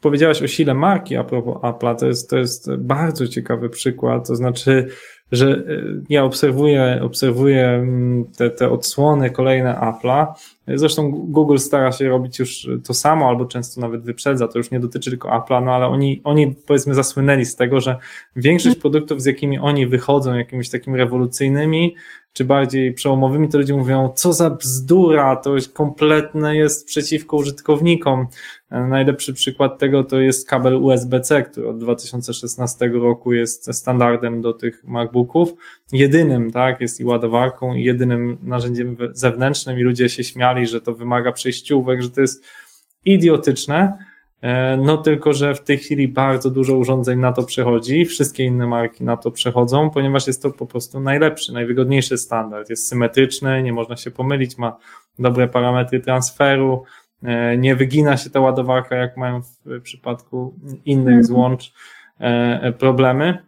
[0.00, 4.36] powiedziałaś o sile marki a propos Apple'a, to jest, to jest bardzo ciekawy przykład, to
[4.36, 4.88] znaczy,
[5.32, 10.26] że y, ja obserwuję, obserwuję mm, te, te odsłony kolejne Apple'a,
[10.68, 14.80] zresztą Google stara się robić już to samo, albo często nawet wyprzedza, to już nie
[14.80, 17.96] dotyczy tylko Apple'a, no ale oni, oni powiedzmy zasłynęli z tego, że
[18.36, 21.94] większość produktów, z jakimi oni wychodzą, jakimiś takimi rewolucyjnymi,
[22.32, 28.26] czy bardziej przełomowymi, to ludzie mówią, co za bzdura, to jest kompletne jest przeciwko użytkownikom.
[28.72, 34.84] Najlepszy przykład tego to jest kabel USB-C, który od 2016 roku jest standardem do tych
[34.84, 35.54] MacBooków.
[35.92, 40.94] Jedynym, tak, jest i ładowarką, i jedynym narzędziem zewnętrznym i ludzie się śmiali, że to
[40.94, 42.44] wymaga przejściówek, że to jest
[43.04, 43.98] idiotyczne.
[44.42, 48.66] E, no tylko, że w tej chwili bardzo dużo urządzeń na to przechodzi, wszystkie inne
[48.66, 52.70] marki na to przechodzą, ponieważ jest to po prostu najlepszy, najwygodniejszy standard.
[52.70, 54.76] Jest symetryczny, nie można się pomylić, ma
[55.18, 56.84] dobre parametry transferu,
[57.58, 60.54] nie wygina się ta ładowarka, jak mają w przypadku
[60.84, 61.24] innych mhm.
[61.24, 61.72] złącz
[62.18, 63.38] e, problemy.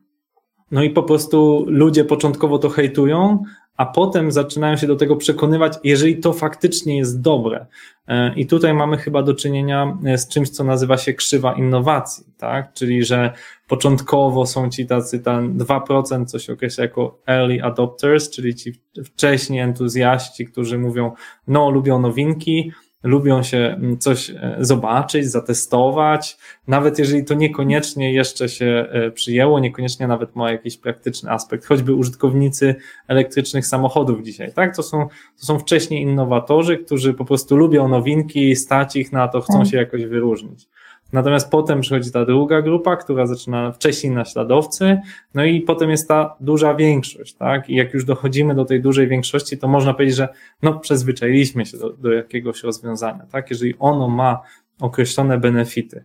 [0.70, 3.44] No i po prostu ludzie początkowo to hejtują,
[3.76, 7.66] a potem zaczynają się do tego przekonywać, jeżeli to faktycznie jest dobre.
[8.08, 12.24] E, I tutaj mamy chyba do czynienia e, z czymś, co nazywa się krzywa innowacji,
[12.38, 12.72] tak?
[12.72, 13.32] Czyli, że
[13.68, 18.72] początkowo są ci tacy tam 2%, co się określa jako early adopters, czyli ci
[19.04, 21.12] wcześniej entuzjaści, którzy mówią,
[21.48, 22.72] no, lubią nowinki,
[23.04, 26.38] lubią się mm, coś e, zobaczyć, zatestować,
[26.68, 31.94] nawet jeżeli to niekoniecznie jeszcze się e, przyjęło, niekoniecznie nawet ma jakiś praktyczny aspekt, choćby
[31.94, 32.74] użytkownicy
[33.08, 34.76] elektrycznych samochodów dzisiaj, tak?
[34.76, 35.08] To są,
[35.40, 39.68] to są wcześniej innowatorzy, którzy po prostu lubią nowinki, stać ich na to, chcą tak.
[39.68, 40.68] się jakoś wyróżnić.
[41.12, 44.98] Natomiast potem przychodzi ta druga grupa, która zaczyna wcześniej naśladowcy,
[45.34, 47.70] no i potem jest ta duża większość, tak?
[47.70, 50.28] I jak już dochodzimy do tej dużej większości, to można powiedzieć, że
[50.62, 53.50] no przyzwyczailiśmy się do, do jakiegoś rozwiązania, tak?
[53.50, 54.40] Jeżeli ono ma
[54.80, 56.04] określone benefity.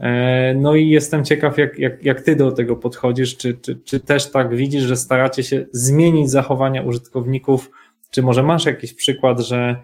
[0.00, 4.00] E, no i jestem ciekaw, jak, jak, jak ty do tego podchodzisz, czy, czy, czy
[4.00, 7.70] też tak widzisz, że staracie się zmienić zachowania użytkowników,
[8.10, 9.76] czy może masz jakiś przykład, że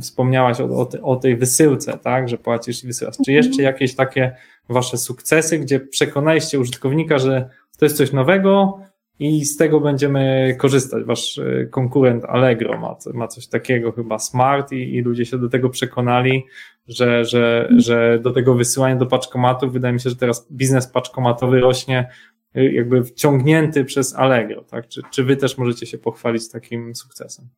[0.00, 3.16] wspomniałaś o, o, o, tej wysyłce, tak, że płacisz i wysyłasz.
[3.24, 3.66] Czy jeszcze mhm.
[3.66, 4.36] jakieś takie
[4.68, 7.48] wasze sukcesy, gdzie przekonaliście użytkownika, że
[7.78, 8.80] to jest coś nowego
[9.18, 11.04] i z tego będziemy korzystać.
[11.04, 15.48] Wasz e, konkurent Allegro ma, ma coś takiego chyba smart i, i ludzie się do
[15.48, 16.44] tego przekonali,
[16.88, 17.80] że, że, mhm.
[17.80, 22.10] że do tego wysyłania do paczkomatów, wydaje mi się, że teraz biznes paczkomatowy rośnie
[22.54, 24.88] e, jakby wciągnięty przez Allegro, tak?
[24.88, 27.48] Czy, czy wy też możecie się pochwalić takim sukcesem?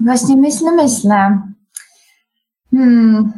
[0.00, 1.38] Właśnie myślę, myślę.
[2.70, 3.32] Hmm.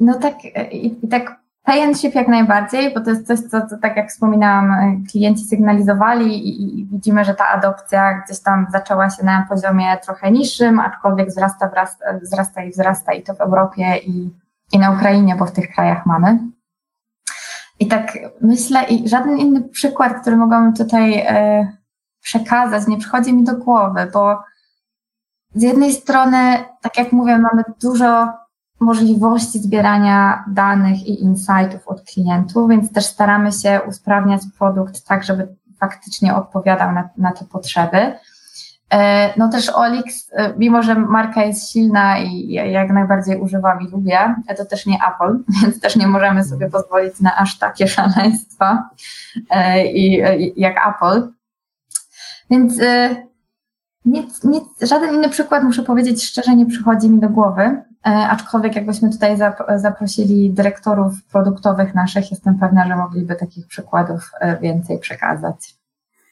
[0.00, 0.34] No tak,
[0.72, 5.04] i, i tak Clientship jak najbardziej, bo to jest coś, co, co tak jak wspominałam,
[5.10, 10.30] klienci sygnalizowali i, i, widzimy, że ta adopcja gdzieś tam zaczęła się na poziomie trochę
[10.30, 14.30] niższym, aczkolwiek wzrasta, wzrasta, wzrasta i wzrasta i to w Europie i,
[14.72, 16.38] i na Ukrainie, bo w tych krajach mamy.
[17.80, 21.72] I tak myślę, i żaden inny przykład, który mogłabym tutaj e,
[22.22, 24.38] przekazać, nie przychodzi mi do głowy, bo
[25.56, 28.28] z jednej strony, tak jak mówię, mamy dużo
[28.80, 35.48] możliwości zbierania danych i insightów od klientów, więc też staramy się usprawniać produkt tak, żeby
[35.80, 38.12] faktycznie odpowiadał na, na te potrzeby.
[38.90, 43.90] E, no też Olix, e, mimo że marka jest silna i jak najbardziej używam i
[43.90, 48.90] lubię, to też nie Apple, więc też nie możemy sobie pozwolić na aż takie szaleństwa
[49.50, 50.22] e, i,
[50.56, 51.32] jak Apple.
[52.50, 52.80] Więc
[54.06, 57.62] nic, nic, żaden inny przykład, muszę powiedzieć szczerze, nie przychodzi mi do głowy.
[57.62, 59.38] E, aczkolwiek jakbyśmy tutaj
[59.76, 65.76] zaprosili dyrektorów produktowych naszych, jestem pewna, że mogliby takich przykładów e, więcej przekazać.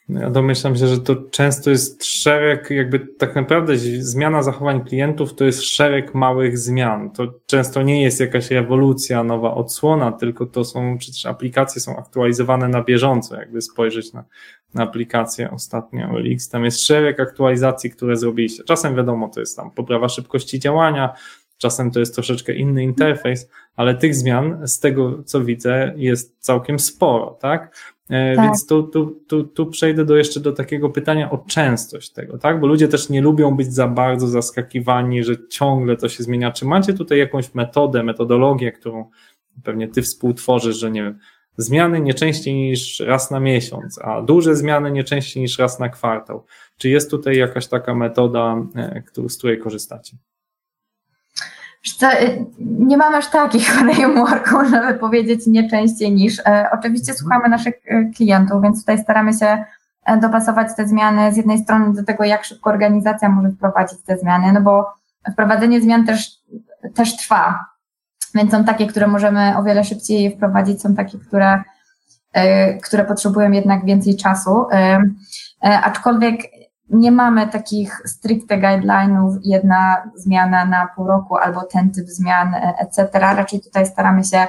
[0.09, 5.45] Ja domyślam się, że to często jest szereg, jakby tak naprawdę zmiana zachowań klientów to
[5.45, 7.11] jest szereg małych zmian.
[7.11, 12.67] To często nie jest jakaś rewolucja, nowa odsłona, tylko to są, przecież aplikacje są aktualizowane
[12.67, 14.23] na bieżąco, jakby spojrzeć na,
[14.73, 16.49] na aplikację ostatnio OLX.
[16.49, 18.63] Tam jest szereg aktualizacji, które zrobiliście.
[18.63, 21.15] Czasem wiadomo, to jest tam poprawa szybkości działania,
[21.57, 26.79] Czasem to jest troszeczkę inny interfejs, ale tych zmian z tego, co widzę, jest całkiem
[26.79, 27.94] sporo, tak?
[28.09, 28.45] E, tak.
[28.45, 32.59] Więc tu, tu, tu, tu przejdę do jeszcze do takiego pytania o częstość tego, tak?
[32.59, 36.51] Bo ludzie też nie lubią być za bardzo zaskakiwani, że ciągle to się zmienia.
[36.51, 39.09] Czy macie tutaj jakąś metodę, metodologię, którą
[39.63, 41.19] pewnie ty współtworzysz, że nie wiem,
[41.57, 45.89] zmiany nie częściej niż raz na miesiąc, a duże zmiany nie częściej niż raz na
[45.89, 46.45] kwartał.
[46.77, 50.17] Czy jest tutaj jakaś taka metoda, e, z której korzystacie?
[52.03, 56.39] Y, nie mam aż takich frameworków, żeby powiedzieć nie częściej niż.
[56.39, 57.17] E, oczywiście mhm.
[57.17, 59.65] słuchamy naszych e, klientów, więc tutaj staramy się
[60.05, 64.17] e, dopasować te zmiany z jednej strony do tego, jak szybko organizacja może wprowadzić te
[64.17, 64.93] zmiany, no bo
[65.31, 66.31] wprowadzenie zmian też,
[66.95, 67.65] też trwa.
[68.35, 71.63] Więc są takie, które możemy o wiele szybciej wprowadzić, są takie, które,
[72.83, 74.65] które potrzebują jednak więcej czasu.
[75.61, 76.41] Aczkolwiek
[76.89, 82.73] nie mamy takich stricte guideline'ów, jedna zmiana na pół roku albo ten typ zmian, e,
[82.79, 83.19] etc.
[83.19, 84.47] Raczej tutaj staramy się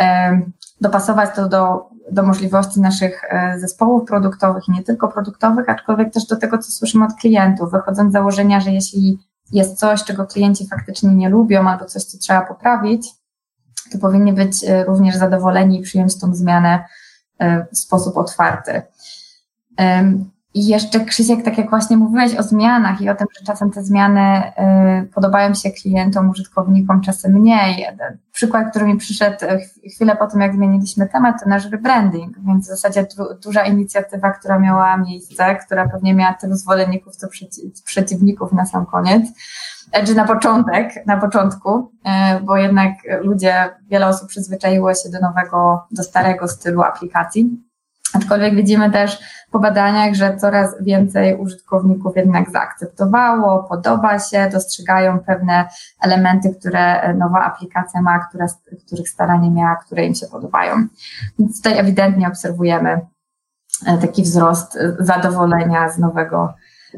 [0.00, 0.40] e,
[0.80, 6.26] dopasować to do, do możliwości naszych e, zespołów produktowych i nie tylko produktowych, aczkolwiek też
[6.26, 9.18] do tego, co słyszymy od klientów, wychodząc z założenia, że jeśli
[9.52, 13.08] jest coś, czego klienci faktycznie nie lubią albo coś, co trzeba poprawić,
[13.92, 16.84] to powinni być również zadowoleni i przyjąć tą zmianę
[17.72, 18.82] w sposób otwarty.
[20.54, 23.84] I jeszcze Krzysiek, tak jak właśnie mówiłeś o zmianach i o tym, że czasem te
[23.84, 24.42] zmiany
[25.02, 27.86] y, podobają się klientom, użytkownikom, czasem mniej.
[28.32, 29.36] Przykład, który mi przyszedł
[29.94, 34.30] chwilę po tym, jak zmieniliśmy temat, to nasz rebranding, więc w zasadzie du duża inicjatywa,
[34.30, 39.22] która miała miejsce, która pewnie miała tylu zwolenników, co przeci przeciwników na sam koniec,
[39.92, 45.20] e, czy na początek, na początku, y, bo jednak ludzie, wiele osób przyzwyczaiło się do
[45.20, 47.64] nowego, do starego stylu aplikacji.
[48.14, 49.18] Aczkolwiek widzimy też
[49.54, 55.68] po badaniach, że coraz więcej użytkowników jednak zaakceptowało, podoba się, dostrzegają pewne
[56.00, 58.46] elementy, które nowa aplikacja ma, które,
[58.86, 60.86] których staranie miała, które im się podobają.
[61.38, 63.00] Więc tutaj ewidentnie obserwujemy
[63.86, 66.54] e, taki wzrost e, zadowolenia z nowego,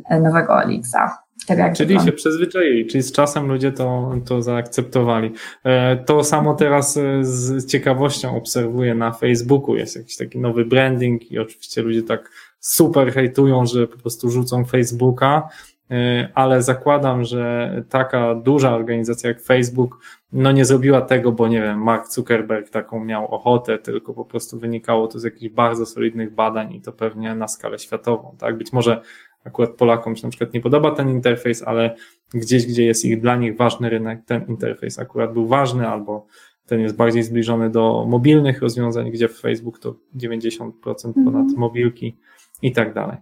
[0.08, 1.25] e, nowego Elixa.
[1.46, 5.32] Tak czyli się przyzwyczaili, czyli z czasem ludzie to, to zaakceptowali.
[5.64, 9.76] E, to samo teraz e, z ciekawością obserwuję na Facebooku.
[9.76, 12.30] Jest jakiś taki nowy branding i oczywiście ludzie tak
[12.60, 15.48] super hejtują, że po prostu rzucą Facebooka,
[15.90, 19.98] e, ale zakładam, że taka duża organizacja jak Facebook
[20.32, 24.58] no nie zrobiła tego, bo nie wiem, Mark Zuckerberg taką miał ochotę, tylko po prostu
[24.58, 28.58] wynikało to z jakichś bardzo solidnych badań i to pewnie na skalę światową, tak?
[28.58, 29.00] Być może
[29.46, 31.96] akurat Polakom się na przykład nie podoba ten interfejs, ale
[32.34, 36.26] gdzieś, gdzie jest ich dla nich ważny rynek, ten interfejs akurat był ważny, albo
[36.66, 40.70] ten jest bardziej zbliżony do mobilnych rozwiązań, gdzie w Facebook to 90%
[41.14, 41.56] ponad mhm.
[41.56, 42.16] mobilki
[42.62, 43.16] i tak dalej.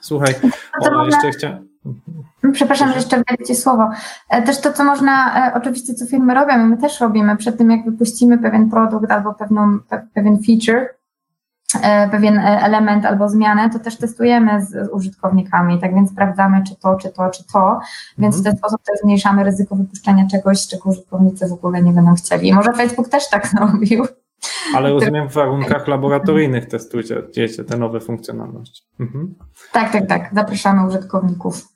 [0.00, 0.34] Słuchaj,
[0.80, 1.68] o, jeszcze chciałem.
[2.52, 3.90] Przepraszam, że jeszcze wejdę Ci słowo.
[4.30, 7.70] E, też to, co można, e, oczywiście, co firmy robią, my też robimy, przed tym
[7.70, 9.78] jak wypuścimy pewien produkt albo pewną,
[10.14, 10.97] pewien feature,
[12.10, 16.96] pewien e, element albo zmianę, to też testujemy z użytkownikami, tak więc sprawdzamy, czy to,
[16.96, 17.80] czy to, czy to,
[18.18, 18.56] więc w ten mhm.
[18.56, 22.52] sposób też zmniejszamy ryzyko wypuszczenia czegoś, czego użytkownicy w ogóle nie będą chcieli.
[22.52, 24.06] Może Facebook też tak zrobił.
[24.74, 28.82] Ale rozumiem, w warunkach laboratoryjnych testujecie te nowe funkcjonalności.
[29.00, 29.34] Mhm.
[29.72, 30.30] Tak, tak, tak.
[30.34, 31.68] Zapraszamy użytkowników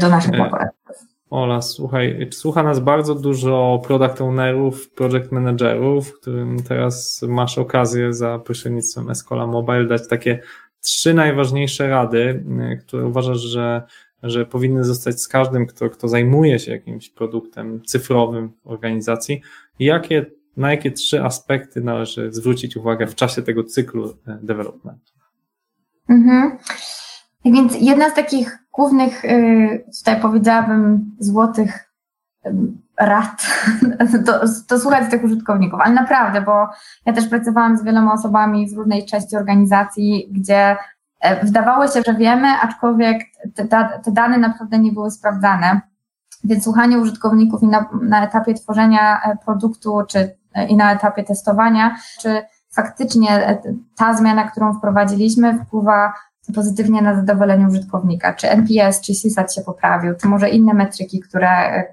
[0.00, 1.08] do naszych laboratoriów.
[1.30, 8.38] Ola, słuchaj, słucha nas bardzo dużo product ownerów, project managerów, którym teraz masz okazję za
[8.38, 10.40] pośrednictwem Escola Mobile dać takie
[10.80, 12.44] trzy najważniejsze rady,
[12.80, 13.82] które uważasz, że,
[14.22, 19.42] że powinny zostać z każdym, kto, kto zajmuje się jakimś produktem cyfrowym w organizacji.
[19.78, 20.26] Jakie,
[20.56, 25.12] na jakie trzy aspekty należy zwrócić uwagę w czasie tego cyklu e, developmentu?
[26.08, 26.58] Mhm.
[27.44, 31.92] Więc jedna z takich głównych, y, tutaj powiedziałabym, złotych
[32.98, 33.46] rad,
[34.26, 36.68] to, to słuchać tych użytkowników, ale naprawdę, bo
[37.06, 40.76] ja też pracowałam z wieloma osobami w różnej części organizacji, gdzie
[41.20, 43.22] e, wydawało się, że wiemy, aczkolwiek
[43.54, 43.68] te,
[44.04, 45.80] te dane naprawdę nie były sprawdzane.
[46.44, 51.24] Więc słuchanie użytkowników i na, na etapie tworzenia e, produktu, czy e, i na etapie
[51.24, 53.60] testowania, czy faktycznie
[53.96, 56.12] ta zmiana, którą wprowadziliśmy, wpływa
[56.54, 61.84] pozytywnie na zadowolenie użytkownika, czy NPS, czy CSAT się poprawił, czy może inne metryki, które,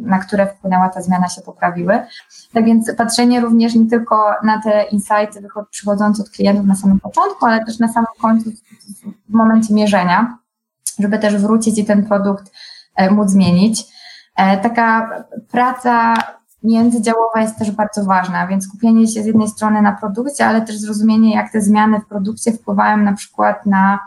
[0.00, 2.00] na które wpłynęła ta zmiana się poprawiły.
[2.52, 7.46] Tak więc patrzenie również nie tylko na te insighty przychodzące od klientów na samym początku,
[7.46, 8.50] ale też na samym końcu
[9.28, 10.38] w momencie mierzenia,
[10.98, 12.52] żeby też wrócić i ten produkt
[12.96, 13.84] e, móc zmienić.
[14.36, 15.10] E, taka
[15.50, 16.14] praca
[16.66, 20.78] międzydziałowa jest też bardzo ważna, więc skupienie się z jednej strony na produkcie, ale też
[20.78, 23.98] zrozumienie, jak te zmiany w produkcie wpływają na przykład na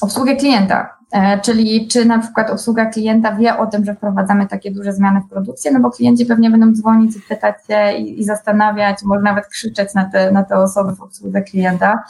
[0.00, 0.96] obsługę klienta.
[1.12, 5.20] E, czyli czy na przykład obsługa klienta wie o tym, że wprowadzamy takie duże zmiany
[5.20, 9.22] w produkcie, no bo klienci pewnie będą dzwonić i pytać się i, i zastanawiać, może
[9.22, 12.04] nawet krzyczeć na te, na te osoby w obsłudze klienta.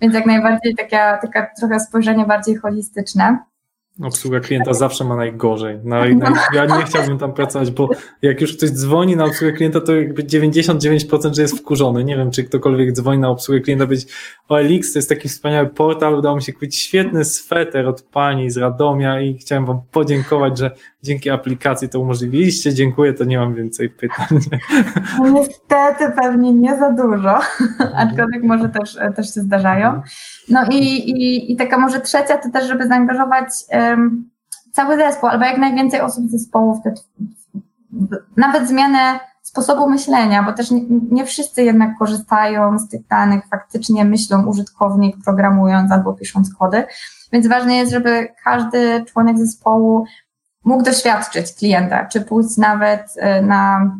[0.00, 3.38] Więc jak najbardziej taka, taka trochę spojrzenie bardziej holistyczne.
[4.02, 5.78] Obsługa klienta zawsze ma najgorzej.
[5.84, 7.88] Naj, naj, ja nie chciałbym tam pracować, bo
[8.22, 12.04] jak już ktoś dzwoni na obsługę klienta, to jakby 99% że jest wkurzony.
[12.04, 14.06] Nie wiem, czy ktokolwiek dzwoni na obsługę klienta, być
[14.48, 18.56] OLX to jest taki wspaniały portal, udało mi się kupić świetny sweter od pani z
[18.56, 20.70] Radomia i chciałem wam podziękować, że
[21.06, 22.74] dzięki aplikacji to umożliwiliście.
[22.74, 24.26] Dziękuję, to nie mam więcej pytań.
[25.18, 27.38] No niestety pewnie nie za dużo,
[28.02, 30.02] aczkolwiek może też, też się zdarzają.
[30.48, 34.30] No i, i, i taka może trzecia to też, żeby zaangażować um,
[34.72, 36.94] cały zespół, albo jak najwięcej osób z zespołu w te,
[38.36, 44.04] nawet zmianę sposobu myślenia, bo też nie, nie, wszyscy jednak korzystają z tych danych, faktycznie
[44.04, 46.84] myślą użytkownik programując albo pisząc kody,
[47.32, 50.04] więc ważne jest, żeby każdy członek zespołu
[50.66, 53.90] mógł doświadczyć klienta, czy pójść nawet e, na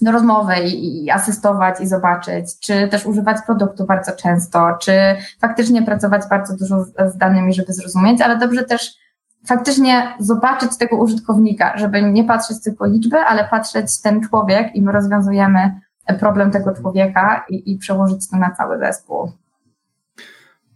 [0.00, 4.92] do rozmowy i, asystować i zobaczyć, czy też używać produktu bardzo często, czy
[5.40, 8.90] faktycznie pracować bardzo dużo z, z danymi, żeby zrozumieć, ale dobrze też
[9.46, 14.92] faktycznie zobaczyć tego użytkownika, żeby nie patrzeć tylko liczby, ale patrzeć ten człowiek i my
[14.92, 15.80] rozwiązujemy
[16.20, 19.32] problem tego człowieka i, i przełożyć to na cały zespół.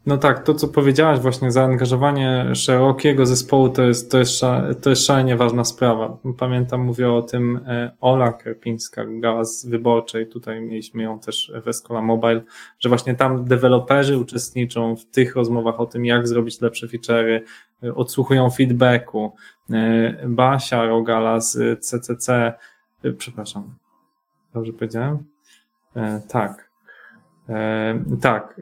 [0.08, 4.40] No tak, to co powiedziałaś właśnie, zaangażowanie szerokiego zespołu to jest, to jest,
[4.82, 6.16] to jest szalenie ważna sprawa.
[6.38, 11.68] Pamiętam, mówię o tym e, Ola Kerpińska, gała z wyborczej, tutaj mieliśmy ją też w
[11.68, 12.42] Escola Mobile,
[12.80, 17.40] że właśnie tam deweloperzy uczestniczą w tych rozmowach o tym, jak zrobić lepsze feature'y,
[17.82, 19.32] e, odsłuchują feedbacku.
[19.70, 22.52] E, Basia Rogala z CCC,
[23.18, 23.74] przepraszam,
[24.54, 25.18] dobrze powiedziałem?
[26.28, 26.68] Tak.
[28.20, 28.60] Tak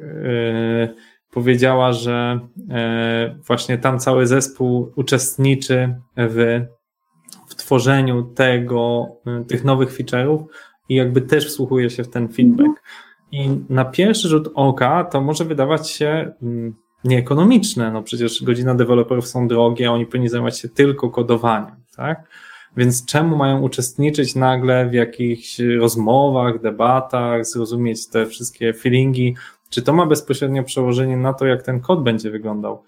[1.36, 6.60] powiedziała, że e, właśnie tam cały zespół uczestniczy w,
[7.48, 10.44] w tworzeniu tego, e, tych nowych feature'ów
[10.88, 12.82] i jakby też wsłuchuje się w ten feedback.
[13.32, 16.74] I na pierwszy rzut oka to może wydawać się mm,
[17.04, 22.28] nieekonomiczne, no przecież godzina deweloperów są drogie, oni powinni zajmować się tylko kodowaniem, tak?
[22.76, 29.34] Więc czemu mają uczestniczyć nagle w jakichś rozmowach, debatach, zrozumieć te wszystkie feelingi
[29.70, 32.82] czy to ma bezpośrednio przełożenie na to, jak ten kod będzie wyglądał?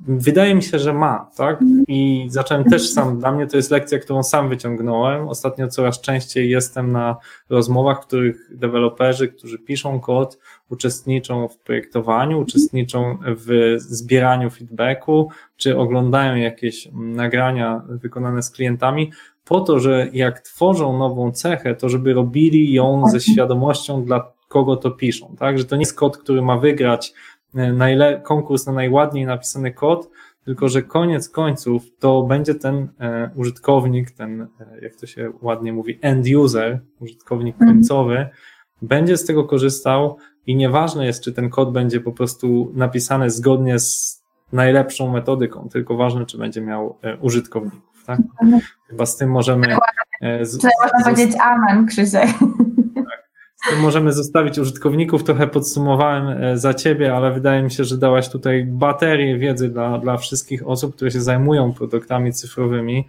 [0.00, 1.60] Wydaje mi się, że ma, tak?
[1.88, 5.28] I zacząłem też sam, dla mnie to jest lekcja, którą sam wyciągnąłem.
[5.28, 7.16] Ostatnio coraz częściej jestem na
[7.50, 10.38] rozmowach, w których deweloperzy, którzy piszą kod,
[10.70, 19.12] uczestniczą w projektowaniu, uczestniczą w zbieraniu feedbacku, czy oglądają jakieś nagrania wykonane z klientami,
[19.44, 24.76] po to, że jak tworzą nową cechę, to żeby robili ją ze świadomością dla kogo
[24.76, 25.58] to piszą, tak?
[25.58, 27.14] Że to nie jest kod, który ma wygrać
[27.54, 30.10] e, najle- konkurs na najładniej napisany kod,
[30.44, 35.72] tylko że koniec końców to będzie ten e, użytkownik, ten, e, jak to się ładnie
[35.72, 37.70] mówi, end user, użytkownik mhm.
[37.70, 38.28] końcowy,
[38.82, 40.16] będzie z tego korzystał
[40.46, 44.22] i nieważne jest, czy ten kod będzie po prostu napisany zgodnie z
[44.52, 48.20] najlepszą metodyką, tylko ważne, czy będzie miał e, użytkowników, tak?
[48.42, 48.62] Mhm.
[48.88, 49.76] Chyba z tym możemy...
[50.20, 52.28] E, z, Trzeba z, powiedzieć amen, Krzysiek
[53.80, 55.24] możemy zostawić użytkowników.
[55.24, 59.98] Trochę podsumowałem e, za ciebie, ale wydaje mi się, że dałaś tutaj baterię wiedzy dla,
[59.98, 63.08] dla wszystkich osób, które się zajmują produktami cyfrowymi.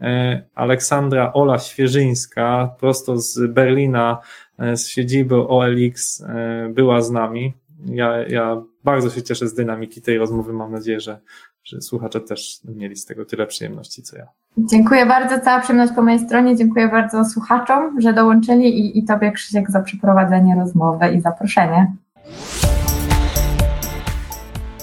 [0.00, 4.18] E, Aleksandra Ola Świeżyńska, prosto z Berlina,
[4.58, 6.24] e, z siedziby OLX,
[6.70, 7.54] była z nami.
[7.86, 10.52] Ja, ja bardzo się cieszę z dynamiki tej rozmowy.
[10.52, 11.18] Mam nadzieję, że,
[11.64, 14.26] że słuchacze też mieli z tego tyle przyjemności, co ja.
[14.58, 16.56] Dziękuję bardzo, cała przyjemność po mojej stronie.
[16.56, 21.92] Dziękuję bardzo słuchaczom, że dołączyli i, i Tobie, Krzysiek, za przeprowadzenie rozmowy i zaproszenie.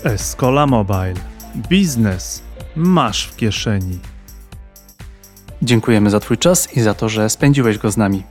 [0.03, 1.13] Escola Mobile.
[1.69, 2.43] Biznes
[2.75, 3.99] masz w kieszeni.
[5.61, 8.23] Dziękujemy za Twój czas i za to, że spędziłeś go z nami.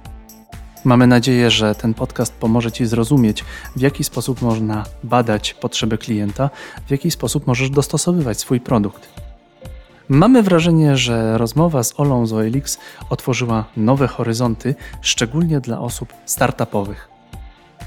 [0.84, 3.44] Mamy nadzieję, że ten podcast pomoże Ci zrozumieć,
[3.76, 6.50] w jaki sposób można badać potrzeby klienta,
[6.86, 9.08] w jaki sposób możesz dostosowywać swój produkt.
[10.08, 12.78] Mamy wrażenie, że rozmowa z Olą z OLX
[13.10, 17.08] otworzyła nowe horyzonty, szczególnie dla osób startupowych.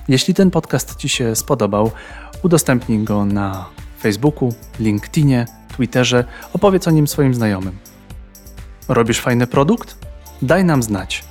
[0.07, 1.91] Jeśli ten podcast Ci się spodobał,
[2.43, 3.65] udostępnij go na
[4.01, 5.45] Facebooku, LinkedInie,
[5.77, 6.23] Twitterze,
[6.53, 7.77] opowiedz o nim swoim znajomym.
[8.87, 9.97] Robisz fajny produkt?
[10.41, 11.30] Daj nam znać.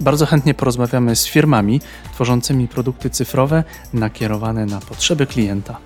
[0.00, 1.80] Bardzo chętnie porozmawiamy z firmami
[2.14, 5.78] tworzącymi produkty cyfrowe nakierowane na potrzeby klienta.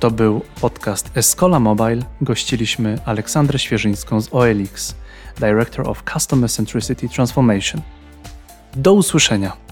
[0.00, 2.02] To był podcast Escola Mobile.
[2.20, 4.94] Gościliśmy Aleksandrę Świeżyńską z OLX,
[5.40, 7.80] Director of Customer Centricity Transformation.
[8.76, 9.63] Do usłyszenia.